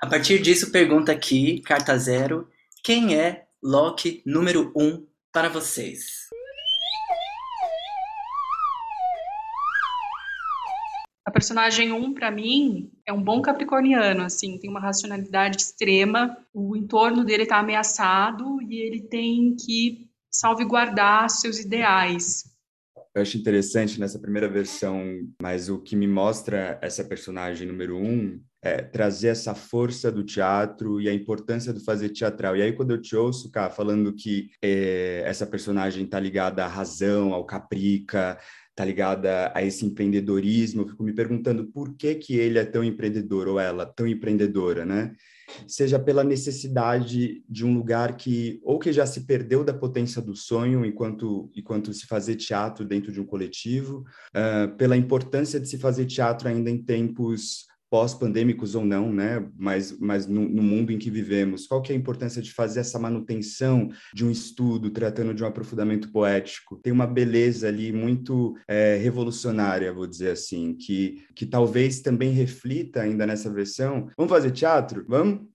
A 0.00 0.06
partir 0.06 0.40
disso, 0.40 0.70
pergunta 0.70 1.10
aqui, 1.12 1.60
carta 1.62 1.96
zero, 1.98 2.48
quem 2.84 3.16
é 3.16 3.46
Loki 3.62 4.22
número 4.24 4.72
um 4.76 5.06
para 5.32 5.48
vocês? 5.48 6.28
A 11.28 11.30
personagem 11.30 11.92
1, 11.92 11.96
um, 11.96 12.14
para 12.14 12.30
mim, 12.30 12.90
é 13.04 13.12
um 13.12 13.22
bom 13.22 13.42
capricorniano, 13.42 14.24
assim, 14.24 14.56
tem 14.56 14.70
uma 14.70 14.80
racionalidade 14.80 15.58
extrema, 15.58 16.38
o 16.54 16.74
entorno 16.74 17.22
dele 17.22 17.42
está 17.42 17.58
ameaçado 17.58 18.62
e 18.62 18.76
ele 18.76 19.02
tem 19.02 19.54
que 19.54 20.08
salvaguardar 20.30 21.28
seus 21.28 21.58
ideais. 21.58 22.44
Eu 23.18 23.22
acho 23.22 23.36
interessante 23.36 23.98
nessa 23.98 24.16
primeira 24.16 24.48
versão, 24.48 25.28
mas 25.42 25.68
o 25.68 25.80
que 25.80 25.96
me 25.96 26.06
mostra 26.06 26.78
essa 26.80 27.02
personagem 27.02 27.66
número 27.66 27.96
um 27.96 28.40
é 28.62 28.80
trazer 28.80 29.28
essa 29.28 29.56
força 29.56 30.12
do 30.12 30.22
teatro 30.22 31.00
e 31.00 31.08
a 31.08 31.12
importância 31.12 31.72
do 31.72 31.82
fazer 31.82 32.10
teatral. 32.10 32.56
E 32.56 32.62
aí, 32.62 32.72
quando 32.72 32.92
eu 32.92 33.02
te 33.02 33.16
ouço, 33.16 33.50
cá, 33.50 33.70
falando 33.70 34.14
que 34.14 34.50
é, 34.62 35.24
essa 35.26 35.44
personagem 35.44 36.04
está 36.04 36.20
ligada 36.20 36.64
à 36.64 36.68
razão, 36.68 37.34
ao 37.34 37.44
caprica, 37.44 38.38
tá 38.76 38.84
ligada 38.84 39.50
a 39.52 39.64
esse 39.64 39.84
empreendedorismo, 39.84 40.82
eu 40.82 40.88
fico 40.88 41.02
me 41.02 41.12
perguntando 41.12 41.66
por 41.72 41.96
que 41.96 42.14
que 42.14 42.36
ele 42.36 42.60
é 42.60 42.64
tão 42.64 42.84
empreendedor 42.84 43.48
ou 43.48 43.58
ela 43.58 43.84
tão 43.84 44.06
empreendedora, 44.06 44.84
né? 44.84 45.12
Seja 45.66 45.98
pela 45.98 46.24
necessidade 46.24 47.42
de 47.48 47.64
um 47.64 47.74
lugar 47.74 48.16
que 48.16 48.60
ou 48.62 48.78
que 48.78 48.92
já 48.92 49.06
se 49.06 49.22
perdeu 49.22 49.64
da 49.64 49.72
potência 49.72 50.20
do 50.20 50.34
sonho 50.34 50.84
enquanto 50.84 51.50
enquanto 51.54 51.92
se 51.92 52.06
fazer 52.06 52.36
teatro 52.36 52.84
dentro 52.84 53.12
de 53.12 53.20
um 53.20 53.24
coletivo, 53.24 54.04
uh, 54.34 54.76
pela 54.76 54.96
importância 54.96 55.60
de 55.60 55.68
se 55.68 55.78
fazer 55.78 56.06
teatro 56.06 56.48
ainda 56.48 56.70
em 56.70 56.82
tempos 56.82 57.67
pós-pandêmicos 57.90 58.74
ou 58.74 58.84
não, 58.84 59.12
né? 59.12 59.46
Mas, 59.56 59.98
mas 59.98 60.26
no, 60.26 60.48
no, 60.48 60.62
mundo 60.62 60.92
em 60.92 60.98
que 60.98 61.10
vivemos, 61.10 61.66
qual 61.66 61.80
que 61.80 61.92
é 61.92 61.96
a 61.96 61.98
importância 61.98 62.42
de 62.42 62.52
fazer 62.52 62.80
essa 62.80 62.98
manutenção 62.98 63.90
de 64.14 64.24
um 64.24 64.30
estudo 64.30 64.90
tratando 64.90 65.34
de 65.34 65.42
um 65.42 65.46
aprofundamento 65.46 66.12
poético? 66.12 66.76
Tem 66.76 66.92
uma 66.92 67.06
beleza 67.06 67.68
ali 67.68 67.92
muito 67.92 68.56
é, 68.68 68.96
revolucionária, 68.96 69.92
vou 69.92 70.06
dizer 70.06 70.32
assim, 70.32 70.74
que, 70.74 71.24
que 71.34 71.46
talvez 71.46 72.00
também 72.00 72.30
reflita 72.30 73.00
ainda 73.00 73.26
nessa 73.26 73.50
versão. 73.50 74.08
Vamos 74.16 74.32
fazer 74.32 74.50
teatro? 74.50 75.04
Vamos? 75.08 75.46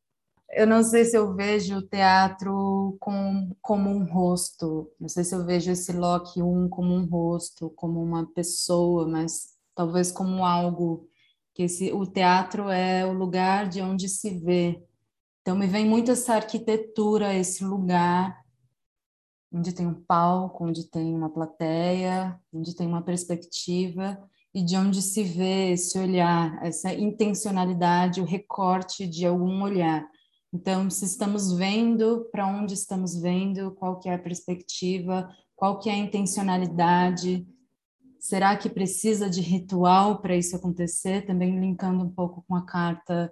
Eu 0.56 0.68
não 0.68 0.84
sei 0.84 1.04
se 1.06 1.18
eu 1.18 1.34
vejo 1.34 1.78
o 1.78 1.82
teatro 1.82 2.96
com, 3.00 3.50
como 3.60 3.90
um 3.90 4.06
rosto, 4.06 4.92
não 5.00 5.10
sei 5.10 5.24
se 5.24 5.34
eu 5.34 5.44
vejo 5.44 5.72
esse 5.72 5.92
Loki 5.92 6.44
um 6.44 6.70
como 6.70 6.94
um 6.94 7.06
rosto, 7.06 7.72
como 7.72 8.04
uma 8.04 8.28
pessoa, 8.34 9.08
mas 9.08 9.54
talvez 9.76 10.12
como 10.12 10.46
algo 10.46 11.08
que 11.54 11.64
esse, 11.64 11.92
o 11.92 12.06
teatro 12.06 12.70
é 12.70 13.06
o 13.06 13.14
lugar 13.14 13.70
de 13.70 13.82
onde 13.82 14.10
se 14.10 14.32
vê. 14.40 14.84
Então 15.42 15.56
me 15.56 15.68
vem 15.68 15.86
muito 15.86 16.12
essa 16.12 16.36
arquitetura, 16.36 17.34
esse 17.34 17.64
lugar 17.64 18.44
onde 19.54 19.72
tem 19.72 19.86
um 19.86 19.94
palco, 19.94 20.66
onde 20.66 20.90
tem 20.90 21.14
uma 21.14 21.30
plateia, 21.30 22.40
onde 22.52 22.76
tem 22.76 22.88
uma 22.88 23.04
perspectiva 23.04 24.18
e 24.54 24.64
de 24.64 24.76
onde 24.76 25.02
se 25.02 25.24
vê 25.24 25.72
esse 25.72 25.98
olhar, 26.00 26.60
essa 26.64 26.92
intencionalidade, 26.94 28.20
o 28.20 28.26
recorte 28.26 29.08
de 29.08 29.26
algum 29.26 29.62
olhar. 29.62 30.08
Então, 30.52 30.90
se 30.90 31.06
estamos 31.06 31.52
vendo, 31.52 32.28
para 32.32 32.48
onde 32.48 32.74
estamos 32.74 33.20
vendo, 33.20 33.72
qual 33.72 34.00
que 34.00 34.10
é 34.10 34.14
a 34.14 34.20
perspectiva, 34.20 35.28
qual 35.56 35.80
que 35.80 35.90
é 35.90 35.94
a 35.94 35.98
intencionalidade, 35.98 37.48
Será 38.24 38.56
que 38.56 38.70
precisa 38.70 39.30
de 39.30 39.42
ritual 39.42 40.22
para 40.22 40.34
isso 40.34 40.56
acontecer? 40.56 41.26
Também 41.26 41.60
linkando 41.60 42.06
um 42.06 42.10
pouco 42.10 42.42
com 42.48 42.56
a 42.56 42.66
carta 42.66 43.30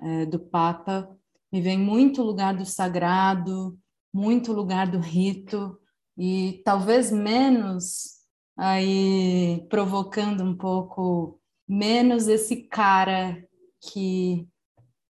é, 0.00 0.26
do 0.26 0.38
Papa, 0.38 1.10
me 1.50 1.60
vem 1.60 1.76
muito 1.76 2.22
lugar 2.22 2.56
do 2.56 2.64
sagrado, 2.64 3.76
muito 4.14 4.52
lugar 4.52 4.88
do 4.88 5.00
rito 5.00 5.76
e 6.16 6.62
talvez 6.64 7.10
menos 7.10 8.18
aí 8.56 9.66
provocando 9.68 10.44
um 10.44 10.56
pouco 10.56 11.40
menos 11.68 12.28
esse 12.28 12.68
cara 12.68 13.44
que 13.90 14.46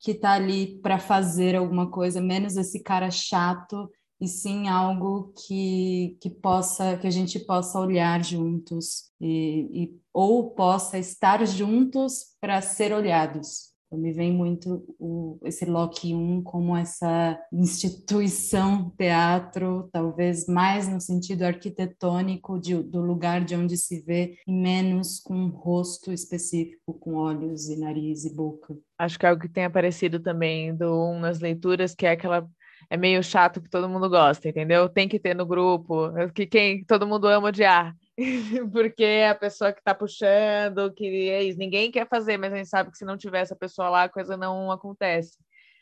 que 0.00 0.10
está 0.10 0.32
ali 0.32 0.80
para 0.80 0.98
fazer 0.98 1.54
alguma 1.54 1.88
coisa, 1.88 2.20
menos 2.20 2.56
esse 2.56 2.82
cara 2.82 3.08
chato 3.08 3.88
e 4.22 4.28
sim 4.28 4.68
algo 4.68 5.34
que, 5.36 6.16
que 6.20 6.30
possa 6.30 6.96
que 6.96 7.08
a 7.08 7.10
gente 7.10 7.40
possa 7.40 7.80
olhar 7.80 8.22
juntos 8.22 9.10
e, 9.20 9.68
e 9.72 10.00
ou 10.14 10.52
possa 10.52 10.96
estar 10.96 11.44
juntos 11.44 12.36
para 12.40 12.62
ser 12.62 12.92
olhados. 12.92 13.72
Então, 13.86 13.98
me 14.00 14.12
vem 14.12 14.32
muito 14.32 14.86
o, 14.96 15.40
esse 15.44 15.64
Loki 15.64 16.14
1 16.14 16.44
como 16.44 16.76
essa 16.76 17.36
instituição 17.52 18.90
teatro, 18.96 19.90
talvez 19.92 20.46
mais 20.46 20.88
no 20.88 21.00
sentido 21.00 21.42
arquitetônico 21.42 22.60
de, 22.60 22.80
do 22.80 23.00
lugar 23.00 23.44
de 23.44 23.56
onde 23.56 23.76
se 23.76 24.00
vê, 24.02 24.38
e 24.46 24.52
menos 24.52 25.18
com 25.18 25.34
um 25.34 25.48
rosto 25.48 26.12
específico, 26.12 26.94
com 26.94 27.16
olhos 27.16 27.68
e 27.68 27.76
nariz 27.76 28.24
e 28.24 28.32
boca. 28.32 28.78
Acho 28.96 29.18
que 29.18 29.26
é 29.26 29.28
algo 29.28 29.42
que 29.42 29.48
tem 29.48 29.64
aparecido 29.64 30.20
também 30.20 30.74
do 30.74 31.10
1 31.10 31.18
nas 31.18 31.40
leituras, 31.40 31.94
que 31.94 32.06
é 32.06 32.12
aquela 32.12 32.48
é 32.90 32.96
meio 32.96 33.22
chato 33.22 33.60
que 33.60 33.70
todo 33.70 33.88
mundo 33.88 34.08
gosta, 34.08 34.48
entendeu? 34.48 34.88
Tem 34.88 35.08
que 35.08 35.18
ter 35.18 35.34
no 35.34 35.46
grupo, 35.46 36.10
que 36.34 36.46
quem 36.46 36.84
todo 36.84 37.06
mundo 37.06 37.26
ama 37.26 37.48
odiar. 37.48 37.94
Porque 38.72 39.04
é 39.04 39.28
a 39.30 39.34
pessoa 39.34 39.72
que 39.72 39.80
está 39.80 39.94
puxando, 39.94 40.92
que 40.94 41.30
é 41.30 41.42
isso. 41.44 41.58
Ninguém 41.58 41.90
quer 41.90 42.08
fazer, 42.08 42.36
mas 42.36 42.52
a 42.52 42.56
gente 42.56 42.68
sabe 42.68 42.90
que 42.90 42.98
se 42.98 43.04
não 43.04 43.16
tiver 43.16 43.40
essa 43.40 43.56
pessoa 43.56 43.88
lá, 43.88 44.04
a 44.04 44.08
coisa 44.08 44.36
não 44.36 44.70
acontece. 44.70 45.38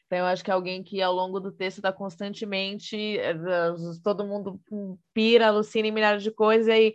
Então, 0.07 0.19
eu 0.19 0.27
acho 0.27 0.43
que 0.45 0.51
alguém 0.51 0.83
que 0.83 1.01
ao 1.01 1.13
longo 1.13 1.39
do 1.39 1.53
texto 1.53 1.79
está 1.79 1.93
constantemente, 1.93 3.17
eh, 3.19 3.35
todo 4.03 4.27
mundo 4.27 4.61
pira, 5.15 5.47
alucina 5.47 5.87
em 5.87 5.93
milhares 5.93 6.23
de 6.25 6.33
coisas, 6.33 6.67
e 6.67 6.73
aí, 6.73 6.95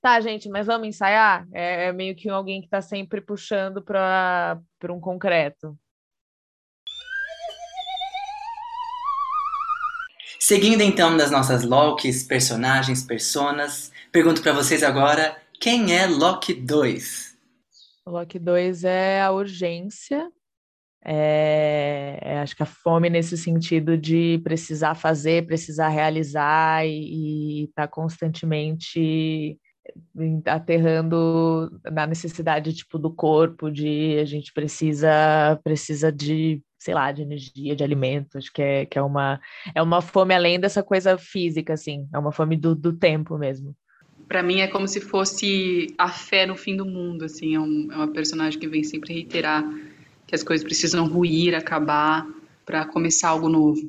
tá, 0.00 0.20
gente, 0.20 0.48
mas 0.48 0.66
vamos 0.66 0.86
ensaiar? 0.86 1.44
É, 1.52 1.86
é 1.86 1.92
meio 1.92 2.14
que 2.14 2.28
alguém 2.28 2.60
que 2.60 2.68
está 2.68 2.80
sempre 2.80 3.20
puxando 3.20 3.82
para 3.82 4.62
um 4.90 5.00
concreto. 5.00 5.76
Seguindo 10.52 10.82
então 10.82 11.16
nas 11.16 11.30
nossas 11.30 11.64
Lokis, 11.64 12.24
personagens, 12.24 13.02
personas, 13.02 13.90
pergunto 14.12 14.42
para 14.42 14.52
vocês 14.52 14.82
agora, 14.82 15.34
quem 15.58 15.96
é 15.96 16.06
Loki 16.06 16.52
2? 16.52 17.38
O 18.04 18.10
Loki 18.10 18.38
2 18.38 18.84
é 18.84 19.22
a 19.22 19.30
urgência. 19.30 20.30
É, 21.02 22.18
é, 22.20 22.38
acho 22.40 22.54
que 22.54 22.62
a 22.62 22.66
fome 22.66 23.08
nesse 23.08 23.38
sentido 23.38 23.96
de 23.96 24.42
precisar 24.44 24.94
fazer, 24.94 25.46
precisar 25.46 25.88
realizar 25.88 26.86
e 26.86 27.64
estar 27.64 27.86
tá 27.86 27.88
constantemente 27.88 29.58
aterrando 30.44 31.80
na 31.90 32.06
necessidade 32.06 32.74
tipo 32.74 32.98
do 32.98 33.10
corpo, 33.10 33.70
de 33.70 34.18
a 34.20 34.26
gente 34.26 34.52
precisa 34.52 35.58
precisa 35.64 36.12
de 36.12 36.60
sei 36.82 36.94
lá, 36.94 37.12
de 37.12 37.22
energia, 37.22 37.76
de 37.76 37.84
alimento, 37.84 38.36
acho 38.38 38.52
que 38.52 38.60
é, 38.60 38.86
que 38.86 38.98
é 38.98 39.02
uma 39.02 39.40
é 39.74 39.80
uma 39.80 40.00
fome 40.00 40.34
além 40.34 40.58
dessa 40.58 40.82
coisa 40.82 41.16
física, 41.16 41.74
assim, 41.74 42.08
é 42.12 42.18
uma 42.18 42.32
fome 42.32 42.56
do, 42.56 42.74
do 42.74 42.92
tempo 42.92 43.38
mesmo. 43.38 43.74
Para 44.26 44.42
mim 44.42 44.60
é 44.60 44.66
como 44.66 44.88
se 44.88 45.00
fosse 45.00 45.94
a 45.96 46.08
fé 46.08 46.46
no 46.46 46.56
fim 46.56 46.76
do 46.76 46.84
mundo, 46.84 47.24
assim, 47.24 47.54
é, 47.54 47.60
um, 47.60 47.88
é 47.92 47.96
uma 47.96 48.12
personagem 48.12 48.58
que 48.58 48.66
vem 48.66 48.82
sempre 48.82 49.14
reiterar 49.14 49.64
que 50.26 50.34
as 50.34 50.42
coisas 50.42 50.64
precisam 50.64 51.06
ruir, 51.06 51.54
acabar 51.54 52.26
para 52.64 52.84
começar 52.86 53.28
algo 53.28 53.48
novo. 53.48 53.80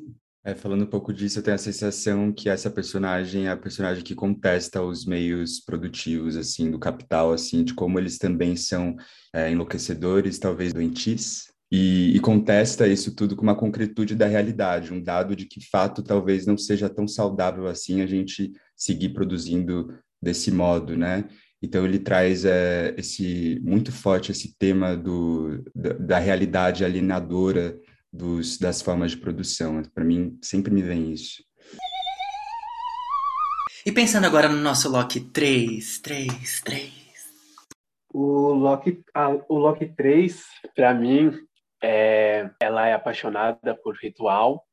É, 0.46 0.54
falando 0.54 0.82
um 0.82 0.86
pouco 0.86 1.10
disso, 1.10 1.38
eu 1.38 1.42
tenho 1.42 1.54
a 1.54 1.58
sensação 1.58 2.30
que 2.30 2.50
essa 2.50 2.70
personagem 2.70 3.46
é 3.46 3.50
a 3.50 3.56
personagem 3.56 4.04
que 4.04 4.14
contesta 4.14 4.82
os 4.82 5.06
meios 5.06 5.58
produtivos, 5.58 6.36
assim, 6.36 6.70
do 6.70 6.78
capital, 6.78 7.32
assim, 7.32 7.64
de 7.64 7.72
como 7.72 7.98
eles 7.98 8.18
também 8.18 8.54
são 8.54 8.94
é, 9.32 9.50
enlouquecedores, 9.50 10.38
talvez 10.38 10.74
doentis, 10.74 11.53
e, 11.76 12.14
e, 12.14 12.20
contesta 12.20 12.86
isso 12.86 13.16
tudo 13.16 13.34
com 13.34 13.42
uma 13.42 13.56
concretude 13.56 14.14
da 14.14 14.28
realidade, 14.28 14.92
um 14.92 15.02
dado 15.02 15.34
de 15.34 15.44
que 15.44 15.60
fato 15.68 16.04
talvez 16.04 16.46
não 16.46 16.56
seja 16.56 16.88
tão 16.88 17.08
saudável 17.08 17.66
assim 17.66 18.00
a 18.00 18.06
gente 18.06 18.52
seguir 18.76 19.08
produzindo 19.08 19.92
desse 20.22 20.52
modo, 20.52 20.96
né? 20.96 21.24
Então 21.60 21.84
ele 21.84 21.98
traz 21.98 22.44
é, 22.44 22.94
esse 22.96 23.60
muito 23.60 23.90
forte 23.90 24.30
esse 24.30 24.56
tema 24.56 24.96
do, 24.96 25.64
da, 25.74 25.94
da 25.94 26.18
realidade 26.20 26.84
alienadora 26.84 27.76
dos, 28.12 28.56
das 28.56 28.80
formas 28.80 29.10
de 29.10 29.16
produção. 29.16 29.82
Para 29.92 30.04
mim, 30.04 30.38
sempre 30.40 30.72
me 30.72 30.80
vem 30.80 31.10
isso. 31.10 31.42
E 33.84 33.90
pensando 33.90 34.28
agora 34.28 34.48
no 34.48 34.58
nosso 34.58 34.88
Loki 34.88 35.18
3, 35.18 35.98
3, 35.98 36.60
3. 36.60 36.92
O 38.12 38.52
Loki, 38.52 39.02
a, 39.12 39.30
o 39.48 39.58
Loki 39.58 39.86
3, 39.86 40.40
para 40.76 40.94
mim, 40.94 41.32
é, 41.84 42.50
ela 42.60 42.88
é 42.88 42.94
apaixonada 42.94 43.76
por 43.82 43.94
ritual 43.96 44.64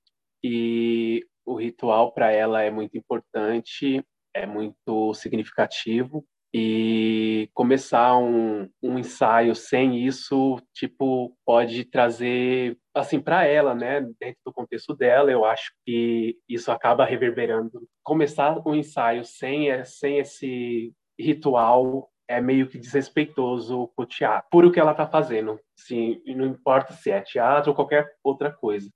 e 0.42 1.26
o 1.46 1.56
ritual 1.56 2.14
para 2.14 2.32
ela 2.32 2.62
é 2.62 2.72
muito 2.72 2.98
importante, 2.98 4.02
é 4.34 4.46
muito 4.46 5.14
significativo 5.14 6.26
e 6.54 7.50
começar 7.54 8.18
um, 8.18 8.70
um 8.82 8.98
ensaio 8.98 9.54
sem 9.56 10.06
isso, 10.06 10.58
tipo, 10.74 11.36
pode 11.46 11.86
trazer, 11.86 12.78
assim, 12.94 13.20
para 13.22 13.46
ela, 13.46 13.74
né, 13.74 14.02
dentro 14.20 14.40
do 14.46 14.54
contexto 14.54 14.94
dela, 14.94 15.32
eu 15.32 15.46
acho 15.46 15.72
que 15.86 16.38
isso 16.50 16.72
acaba 16.72 17.06
reverberando. 17.06 17.88
Começar 18.04 18.58
um 18.66 18.76
ensaio 18.76 19.24
sem, 19.24 19.84
sem 19.86 20.20
esse 20.20 20.94
ritual 21.18 22.10
é 22.32 22.40
meio 22.40 22.68
que 22.68 22.78
desrespeitoso 22.78 23.88
com 23.96 24.04
o 24.04 24.06
teatro, 24.06 24.48
por 24.50 24.66
o 24.66 24.72
que 24.72 24.80
ela 24.80 24.92
está 24.92 25.06
fazendo. 25.06 25.60
Sim, 25.76 26.22
não 26.26 26.46
importa 26.46 26.94
se 26.94 27.12
é 27.12 27.22
teatro 27.22 27.72
ou 27.72 27.76
qualquer 27.76 28.16
outra 28.24 28.52
coisa. 28.52 28.90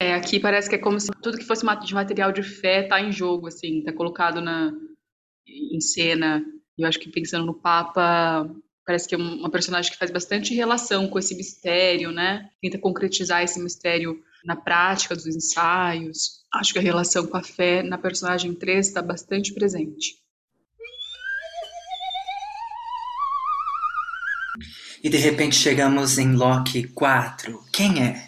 É, 0.00 0.14
aqui 0.14 0.38
parece 0.38 0.68
que 0.68 0.76
é 0.76 0.78
como 0.78 1.00
se 1.00 1.08
tudo 1.20 1.38
que 1.38 1.44
fosse 1.44 1.66
de 1.84 1.94
material 1.94 2.30
de 2.30 2.42
fé 2.42 2.84
está 2.84 3.00
em 3.00 3.10
jogo, 3.10 3.48
assim, 3.48 3.80
está 3.80 3.92
colocado 3.92 4.40
na, 4.40 4.72
em 5.46 5.80
cena. 5.80 6.44
Eu 6.78 6.86
acho 6.86 7.00
que 7.00 7.10
pensando 7.10 7.44
no 7.44 7.60
Papa, 7.60 8.48
parece 8.86 9.08
que 9.08 9.16
é 9.16 9.18
uma 9.18 9.50
personagem 9.50 9.90
que 9.90 9.98
faz 9.98 10.12
bastante 10.12 10.54
relação 10.54 11.08
com 11.08 11.18
esse 11.18 11.34
mistério, 11.34 12.12
né? 12.12 12.48
Tenta 12.62 12.78
concretizar 12.78 13.42
esse 13.42 13.60
mistério 13.60 14.22
na 14.44 14.54
prática 14.54 15.16
dos 15.16 15.26
ensaios. 15.26 16.44
Acho 16.54 16.72
que 16.72 16.78
a 16.78 16.82
relação 16.82 17.26
com 17.26 17.36
a 17.36 17.42
fé 17.42 17.82
na 17.82 17.98
personagem 17.98 18.54
3 18.54 18.86
está 18.86 19.02
bastante 19.02 19.52
presente. 19.52 20.27
E 25.02 25.08
de 25.08 25.16
repente 25.16 25.54
chegamos 25.54 26.18
em 26.18 26.34
Loki 26.34 26.88
4. 26.88 27.62
Quem 27.72 28.02
é? 28.02 28.26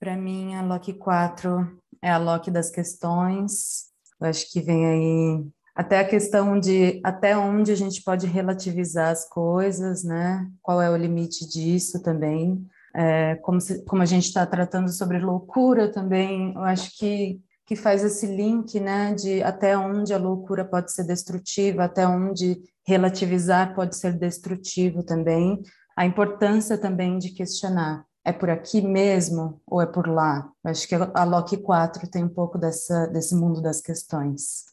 Para 0.00 0.16
mim, 0.16 0.56
a 0.56 0.62
Loki 0.62 0.92
4 0.92 1.78
é 2.02 2.10
a 2.10 2.18
Loki 2.18 2.50
das 2.50 2.68
questões. 2.68 3.84
Eu 4.20 4.26
acho 4.26 4.50
que 4.50 4.60
vem 4.60 4.86
aí 4.86 5.46
até 5.74 6.00
a 6.00 6.08
questão 6.08 6.58
de 6.58 7.00
até 7.04 7.36
onde 7.36 7.70
a 7.70 7.76
gente 7.76 8.02
pode 8.02 8.26
relativizar 8.26 9.10
as 9.10 9.28
coisas, 9.28 10.02
né? 10.02 10.48
Qual 10.60 10.82
é 10.82 10.90
o 10.90 10.96
limite 10.96 11.48
disso 11.48 12.02
também? 12.02 12.66
É, 12.94 13.36
como, 13.36 13.60
se, 13.60 13.84
como 13.84 14.02
a 14.02 14.06
gente 14.06 14.26
está 14.26 14.44
tratando 14.44 14.90
sobre 14.90 15.18
loucura 15.18 15.90
também, 15.90 16.52
eu 16.54 16.62
acho 16.62 16.96
que 16.98 17.40
que 17.64 17.76
faz 17.76 18.04
esse 18.04 18.26
link, 18.26 18.78
né, 18.80 19.14
de 19.14 19.42
até 19.42 19.78
onde 19.78 20.12
a 20.12 20.18
loucura 20.18 20.64
pode 20.64 20.92
ser 20.92 21.04
destrutiva, 21.04 21.84
até 21.84 22.06
onde 22.06 22.60
relativizar 22.86 23.74
pode 23.74 23.96
ser 23.96 24.12
destrutivo 24.12 25.02
também, 25.02 25.60
a 25.96 26.06
importância 26.06 26.78
também 26.78 27.18
de 27.18 27.30
questionar 27.30 28.04
é 28.24 28.32
por 28.32 28.48
aqui 28.48 28.80
mesmo 28.80 29.60
ou 29.66 29.80
é 29.82 29.86
por 29.86 30.06
lá? 30.06 30.48
Acho 30.64 30.86
que 30.86 30.94
a 30.94 31.24
Loki 31.24 31.56
4 31.56 32.08
tem 32.08 32.24
um 32.24 32.28
pouco 32.28 32.56
dessa, 32.56 33.06
desse 33.08 33.34
mundo 33.34 33.60
das 33.60 33.80
questões. 33.80 34.64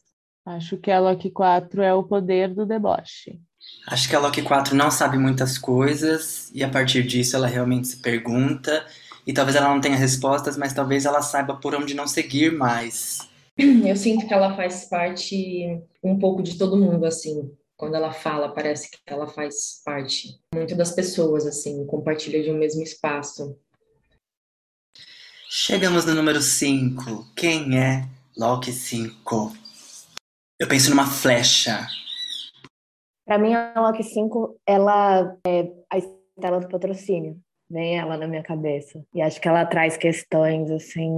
Acho 0.45 0.77
que 0.77 0.91
a 0.91 0.99
Loki 0.99 1.31
4 1.31 1.81
é 1.81 1.93
o 1.93 2.03
poder 2.03 2.53
do 2.53 2.65
deboche. 2.65 3.39
Acho 3.87 4.07
que 4.07 4.15
a 4.15 4.19
Loki 4.19 4.41
4 4.41 4.75
não 4.75 4.89
sabe 4.89 5.17
muitas 5.17 5.57
coisas 5.57 6.49
e 6.53 6.63
a 6.63 6.69
partir 6.69 7.03
disso 7.03 7.35
ela 7.35 7.47
realmente 7.47 7.87
se 7.87 7.97
pergunta 8.01 8.85
e 9.27 9.33
talvez 9.33 9.55
ela 9.55 9.69
não 9.69 9.81
tenha 9.81 9.97
respostas, 9.97 10.55
mas 10.55 10.73
talvez 10.73 11.05
ela 11.05 11.21
saiba 11.21 11.55
por 11.55 11.75
onde 11.75 11.93
não 11.93 12.07
seguir 12.07 12.51
mais. 12.51 13.27
Eu 13.57 13.95
sinto 13.95 14.25
que 14.25 14.33
ela 14.33 14.55
faz 14.55 14.85
parte 14.85 15.81
um 16.01 16.17
pouco 16.17 16.41
de 16.41 16.57
todo 16.57 16.77
mundo, 16.77 17.05
assim 17.05 17.51
quando 17.79 17.95
ela 17.95 18.11
fala, 18.11 18.53
parece 18.53 18.91
que 18.91 18.99
ela 19.07 19.25
faz 19.25 19.81
parte 19.85 20.37
muito 20.53 20.75
das 20.75 20.91
pessoas, 20.91 21.47
assim, 21.47 21.85
compartilha 21.87 22.43
de 22.43 22.51
um 22.51 22.57
mesmo 22.57 22.83
espaço. 22.83 23.57
Chegamos 25.49 26.05
no 26.05 26.13
número 26.13 26.41
5. 26.41 27.33
Quem 27.33 27.79
é 27.79 28.05
Loki 28.37 28.73
5? 28.73 29.53
Eu 30.59 30.67
penso 30.67 30.89
numa 30.89 31.07
flecha. 31.07 31.87
Para 33.25 33.37
mim, 33.39 33.53
a 33.53 33.73
Loki 33.79 34.03
5, 34.03 34.59
ela 34.67 35.37
é 35.47 35.71
a 35.89 35.97
estela 35.97 36.59
do 36.59 36.67
patrocínio. 36.67 37.39
Vem 37.71 37.97
ela 37.97 38.17
na 38.17 38.27
minha 38.27 38.43
cabeça. 38.43 39.01
E 39.15 39.21
acho 39.21 39.39
que 39.39 39.47
ela 39.47 39.65
traz 39.65 39.95
questões, 39.95 40.69
assim, 40.69 41.09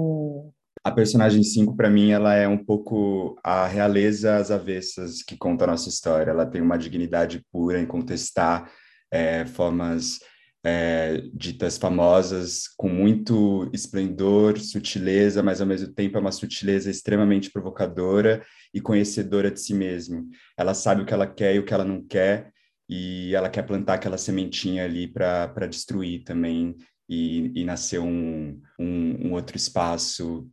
a 0.83 0.91
personagem 0.91 1.43
5, 1.43 1.75
para 1.75 1.89
mim, 1.89 2.11
ela 2.11 2.33
é 2.33 2.47
um 2.47 2.57
pouco 2.57 3.39
a 3.43 3.67
realeza 3.67 4.37
às 4.37 4.49
avessas 4.49 5.21
que 5.21 5.37
conta 5.37 5.63
a 5.63 5.67
nossa 5.67 5.89
história. 5.89 6.31
Ela 6.31 6.45
tem 6.45 6.61
uma 6.61 6.77
dignidade 6.77 7.45
pura 7.51 7.79
em 7.79 7.85
contestar 7.85 8.71
é, 9.11 9.45
formas 9.45 10.19
é, 10.63 11.21
ditas 11.33 11.77
famosas 11.77 12.67
com 12.77 12.89
muito 12.89 13.69
esplendor, 13.71 14.59
sutileza, 14.59 15.43
mas 15.43 15.61
ao 15.61 15.67
mesmo 15.67 15.93
tempo 15.93 16.17
é 16.17 16.21
uma 16.21 16.31
sutileza 16.31 16.89
extremamente 16.89 17.51
provocadora 17.51 18.43
e 18.73 18.81
conhecedora 18.81 19.51
de 19.51 19.59
si 19.59 19.75
mesma. 19.75 20.23
Ela 20.57 20.73
sabe 20.73 21.03
o 21.03 21.05
que 21.05 21.13
ela 21.13 21.27
quer 21.27 21.55
e 21.55 21.59
o 21.59 21.65
que 21.65 21.73
ela 21.73 21.85
não 21.85 22.03
quer, 22.03 22.51
e 22.89 23.35
ela 23.35 23.49
quer 23.49 23.63
plantar 23.63 23.95
aquela 23.95 24.17
sementinha 24.17 24.83
ali 24.83 25.07
para 25.07 25.67
destruir 25.67 26.23
também 26.23 26.75
e, 27.07 27.61
e 27.61 27.63
nascer 27.65 27.99
um, 27.99 28.59
um, 28.79 29.27
um 29.27 29.33
outro 29.33 29.55
espaço 29.55 30.49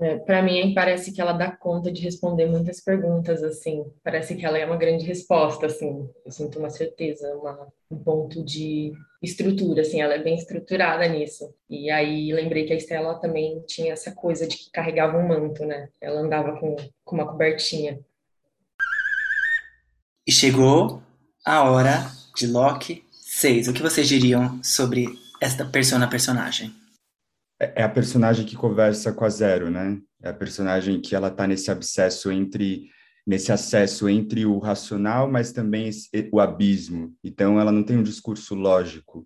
é, 0.00 0.16
para 0.16 0.42
mim, 0.42 0.72
parece 0.74 1.12
que 1.12 1.20
ela 1.20 1.32
dá 1.32 1.50
conta 1.50 1.92
de 1.92 2.02
responder 2.02 2.46
muitas 2.46 2.80
perguntas, 2.80 3.42
assim. 3.42 3.84
Parece 4.02 4.34
que 4.34 4.44
ela 4.44 4.58
é 4.58 4.64
uma 4.64 4.76
grande 4.76 5.04
resposta, 5.04 5.66
assim. 5.66 6.08
Eu 6.24 6.32
sinto 6.32 6.58
uma 6.58 6.70
certeza, 6.70 7.34
uma, 7.36 7.68
um 7.90 7.98
ponto 7.98 8.42
de 8.42 8.92
estrutura, 9.22 9.82
assim. 9.82 10.00
Ela 10.00 10.14
é 10.14 10.22
bem 10.22 10.34
estruturada 10.34 11.06
nisso. 11.06 11.54
E 11.68 11.90
aí, 11.90 12.32
lembrei 12.32 12.64
que 12.64 12.72
a 12.72 12.76
Estela 12.76 13.14
também 13.14 13.60
tinha 13.66 13.92
essa 13.92 14.12
coisa 14.12 14.46
de 14.46 14.56
que 14.56 14.70
carregava 14.72 15.18
um 15.18 15.28
manto, 15.28 15.64
né? 15.64 15.88
Ela 16.00 16.20
andava 16.20 16.58
com, 16.58 16.74
com 17.04 17.14
uma 17.14 17.30
cobertinha. 17.30 18.00
E 20.26 20.32
chegou 20.32 21.02
a 21.44 21.70
hora 21.70 22.10
de 22.34 22.46
Loki 22.46 23.04
6. 23.10 23.68
O 23.68 23.72
que 23.72 23.82
vocês 23.82 24.08
diriam 24.08 24.58
sobre 24.62 25.06
esta 25.40 25.64
persona 25.64 26.08
personagem? 26.08 26.81
É, 27.62 27.72
é 27.76 27.82
a 27.84 27.88
personagem 27.88 28.44
que 28.44 28.56
conversa 28.56 29.12
com 29.12 29.24
a 29.24 29.28
Zero, 29.28 29.70
né? 29.70 29.98
É 30.20 30.30
a 30.30 30.34
personagem 30.34 31.00
que 31.00 31.14
ela 31.14 31.30
tá 31.30 31.46
nesse 31.46 31.70
abscesso 31.70 32.32
entre 32.32 32.90
nesse 33.24 33.52
acesso 33.52 34.08
entre 34.08 34.44
o 34.44 34.58
racional, 34.58 35.30
mas 35.30 35.52
também 35.52 35.88
o 36.32 36.40
abismo. 36.40 37.14
Então, 37.22 37.60
ela 37.60 37.70
não 37.70 37.84
tem 37.84 37.96
um 37.96 38.02
discurso 38.02 38.52
lógico. 38.52 39.24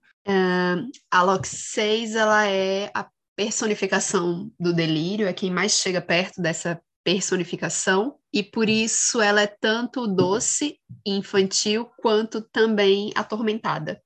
A 1.10 1.22
Lox 1.22 1.48
6, 1.48 2.14
ela 2.14 2.46
é 2.46 2.90
a 2.94 3.08
personificação 3.34 4.50
do 4.60 4.74
delírio, 4.74 5.26
é 5.26 5.32
quem 5.32 5.50
mais 5.50 5.72
chega 5.72 6.02
perto 6.02 6.42
dessa 6.42 6.80
personificação 7.04 8.16
e 8.32 8.42
por 8.42 8.68
isso 8.68 9.20
ela 9.20 9.40
é 9.40 9.46
tanto 9.46 10.06
doce 10.06 10.76
e 11.06 11.16
infantil 11.16 11.88
quanto 11.98 12.40
também 12.40 13.12
atormentada. 13.14 14.02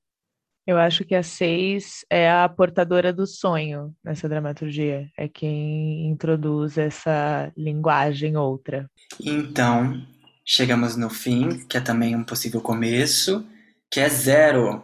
Eu 0.65 0.77
acho 0.77 1.03
que 1.03 1.15
a 1.15 1.23
seis 1.23 2.05
é 2.09 2.29
a 2.29 2.47
portadora 2.47 3.11
do 3.11 3.25
sonho 3.25 3.93
nessa 4.03 4.29
dramaturgia. 4.29 5.09
É 5.17 5.27
quem 5.27 6.07
introduz 6.07 6.77
essa 6.77 7.51
linguagem 7.57 8.37
outra. 8.37 8.89
Então, 9.19 10.05
chegamos 10.45 10.95
no 10.95 11.09
fim, 11.09 11.65
que 11.67 11.77
é 11.77 11.81
também 11.81 12.15
um 12.15 12.23
possível 12.23 12.61
começo, 12.61 13.45
que 13.89 13.99
é 13.99 14.07
zero. 14.07 14.83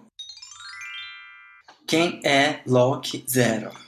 Quem 1.88 2.20
é 2.26 2.62
Loki 2.66 3.24
Zero? 3.30 3.87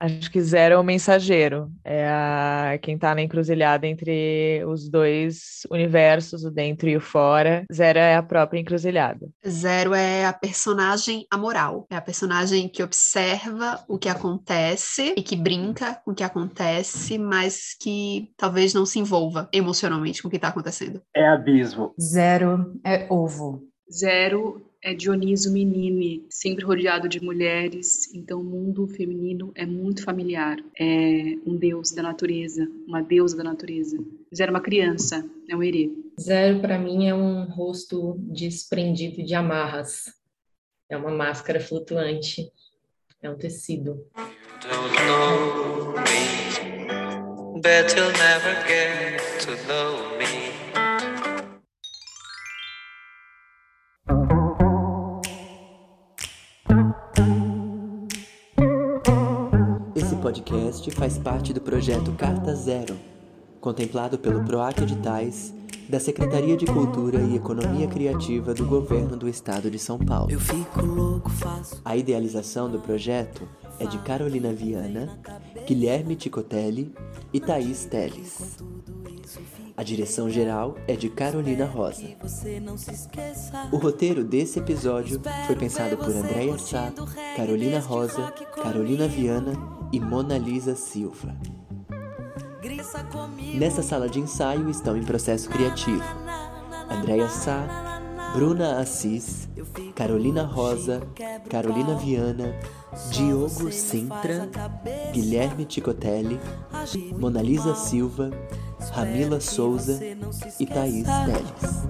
Acho 0.00 0.30
que 0.30 0.40
Zero 0.40 0.74
é 0.74 0.78
o 0.78 0.84
mensageiro, 0.84 1.70
é 1.84 2.06
a, 2.06 2.78
quem 2.80 2.96
tá 2.96 3.14
na 3.14 3.22
encruzilhada 3.22 3.86
entre 3.86 4.62
os 4.64 4.88
dois 4.88 5.66
universos, 5.70 6.44
o 6.44 6.50
dentro 6.50 6.88
e 6.88 6.96
o 6.96 7.00
fora. 7.00 7.64
Zero 7.72 7.98
é 7.98 8.14
a 8.14 8.22
própria 8.22 8.60
encruzilhada. 8.60 9.28
Zero 9.46 9.94
é 9.94 10.24
a 10.24 10.32
personagem 10.32 11.26
amoral, 11.30 11.86
é 11.90 11.96
a 11.96 12.00
personagem 12.00 12.68
que 12.68 12.82
observa 12.82 13.84
o 13.88 13.98
que 13.98 14.08
acontece 14.08 15.14
e 15.16 15.22
que 15.22 15.34
brinca 15.34 15.94
com 16.04 16.12
o 16.12 16.14
que 16.14 16.22
acontece, 16.22 17.18
mas 17.18 17.74
que 17.80 18.30
talvez 18.36 18.72
não 18.72 18.86
se 18.86 19.00
envolva 19.00 19.48
emocionalmente 19.52 20.22
com 20.22 20.28
o 20.28 20.30
que 20.30 20.38
tá 20.38 20.48
acontecendo. 20.48 21.02
É 21.14 21.26
abismo. 21.26 21.92
Zero 22.00 22.78
é 22.84 23.06
ovo. 23.10 23.64
Zero 23.90 24.67
é 24.82 24.94
Dioniso 24.94 25.52
Menine, 25.52 26.24
sempre 26.30 26.64
rodeado 26.64 27.08
de 27.08 27.22
mulheres, 27.22 28.12
então 28.14 28.40
o 28.40 28.44
mundo 28.44 28.86
feminino 28.86 29.52
é 29.54 29.66
muito 29.66 30.04
familiar. 30.04 30.58
É 30.78 31.36
um 31.44 31.56
deus 31.56 31.90
da 31.90 32.02
natureza, 32.02 32.68
uma 32.86 33.02
deusa 33.02 33.36
da 33.36 33.44
natureza. 33.44 33.98
Zero 34.34 34.50
é 34.50 34.54
uma 34.54 34.60
criança, 34.60 35.28
é 35.48 35.56
um 35.56 35.62
herê. 35.62 35.90
Zero 36.20 36.60
para 36.60 36.78
mim 36.78 37.06
é 37.06 37.14
um 37.14 37.44
rosto 37.44 38.16
desprendido 38.18 39.24
de 39.24 39.34
amarras. 39.34 40.12
É 40.88 40.96
uma 40.96 41.10
máscara 41.10 41.60
flutuante. 41.60 42.50
É 43.20 43.28
um 43.28 43.36
tecido. 43.36 44.06
Don't 44.62 44.94
know 45.06 45.94
me, 46.04 47.60
bet 47.60 47.94
you'll 47.96 48.12
never 48.12 48.54
get 48.66 49.20
to 49.40 49.50
know 49.66 50.17
me. 50.17 50.17
Podcast 60.28 60.90
faz 60.90 61.16
parte 61.16 61.54
do 61.54 61.60
projeto 61.62 62.12
Carta 62.12 62.54
Zero, 62.54 62.94
contemplado 63.62 64.18
pelo 64.18 64.44
PROAC 64.44 64.82
Editais 64.82 65.54
da 65.88 65.98
Secretaria 65.98 66.54
de 66.54 66.66
Cultura 66.66 67.18
e 67.18 67.34
Economia 67.34 67.88
Criativa 67.88 68.52
do 68.52 68.66
Governo 68.66 69.16
do 69.16 69.26
Estado 69.26 69.70
de 69.70 69.78
São 69.78 69.98
Paulo. 69.98 70.30
Eu 70.30 70.38
fico 70.38 70.84
louco. 70.84 71.30
A 71.82 71.96
idealização 71.96 72.70
do 72.70 72.78
projeto 72.78 73.48
é 73.80 73.86
de 73.86 73.96
Carolina 74.00 74.52
Viana, 74.52 75.18
Guilherme 75.66 76.14
Ticotelli 76.14 76.94
e 77.32 77.40
Thaís 77.40 77.86
Teles. 77.86 78.58
A 79.78 79.84
direção 79.84 80.28
geral 80.28 80.74
é 80.88 80.96
de 80.96 81.08
Carolina 81.08 81.64
Rosa. 81.64 82.02
O 83.70 83.76
roteiro 83.76 84.24
desse 84.24 84.58
episódio 84.58 85.20
foi 85.46 85.54
pensado 85.54 85.96
por 85.96 86.08
Andréia 86.08 86.58
Sá, 86.58 86.92
Carolina 87.36 87.78
Rosa, 87.78 88.32
Carolina 88.60 89.06
Viana 89.06 89.52
e 89.92 90.00
Mona 90.00 90.36
Lisa 90.36 90.74
Silva. 90.74 91.32
Nessa 93.54 93.80
sala 93.80 94.08
de 94.08 94.18
ensaio 94.18 94.68
estão 94.68 94.96
em 94.96 95.04
processo 95.04 95.48
criativo 95.48 96.02
Andréia 96.90 97.28
Sá, 97.28 97.87
Bruna 98.32 98.78
Assis, 98.80 99.48
Carolina 99.94 100.42
Rosa, 100.44 101.02
Carolina 101.48 101.94
Viana, 101.94 102.54
Diogo 103.10 103.70
Sintra, 103.72 104.48
Guilherme 105.12 105.64
Ticotelli, 105.64 106.38
Mona 107.18 107.42
Lisa 107.42 107.74
Silva, 107.74 108.30
Ramila 108.92 109.40
Souza 109.40 109.98
e 110.60 110.66
Thaís 110.66 111.04
Teles. 111.04 111.88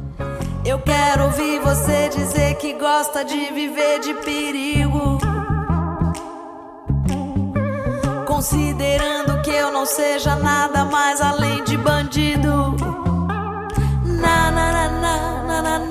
Eu 0.64 0.78
quero 0.80 1.24
ouvir 1.24 1.60
você 1.60 2.08
dizer 2.08 2.54
que 2.56 2.74
gosta 2.74 3.24
de 3.24 3.52
viver 3.52 4.00
de 4.00 4.14
perigo. 4.14 5.18
Considerando 8.26 9.42
que 9.42 9.50
eu 9.50 9.72
não 9.72 9.86
seja 9.86 10.36
nada 10.36 10.84
mais 10.84 11.20
além 11.20 11.64
de 11.64 11.76
bandido. 11.76 12.27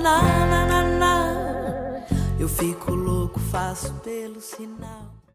Na 0.07 0.45
na 0.45 0.65
na 0.65 0.81
na. 1.01 1.13
Eu 2.39 2.47
fico 2.47 2.91
louco, 2.91 3.39
faço 3.39 3.93
pelo 3.95 4.39
sinal. 4.39 5.06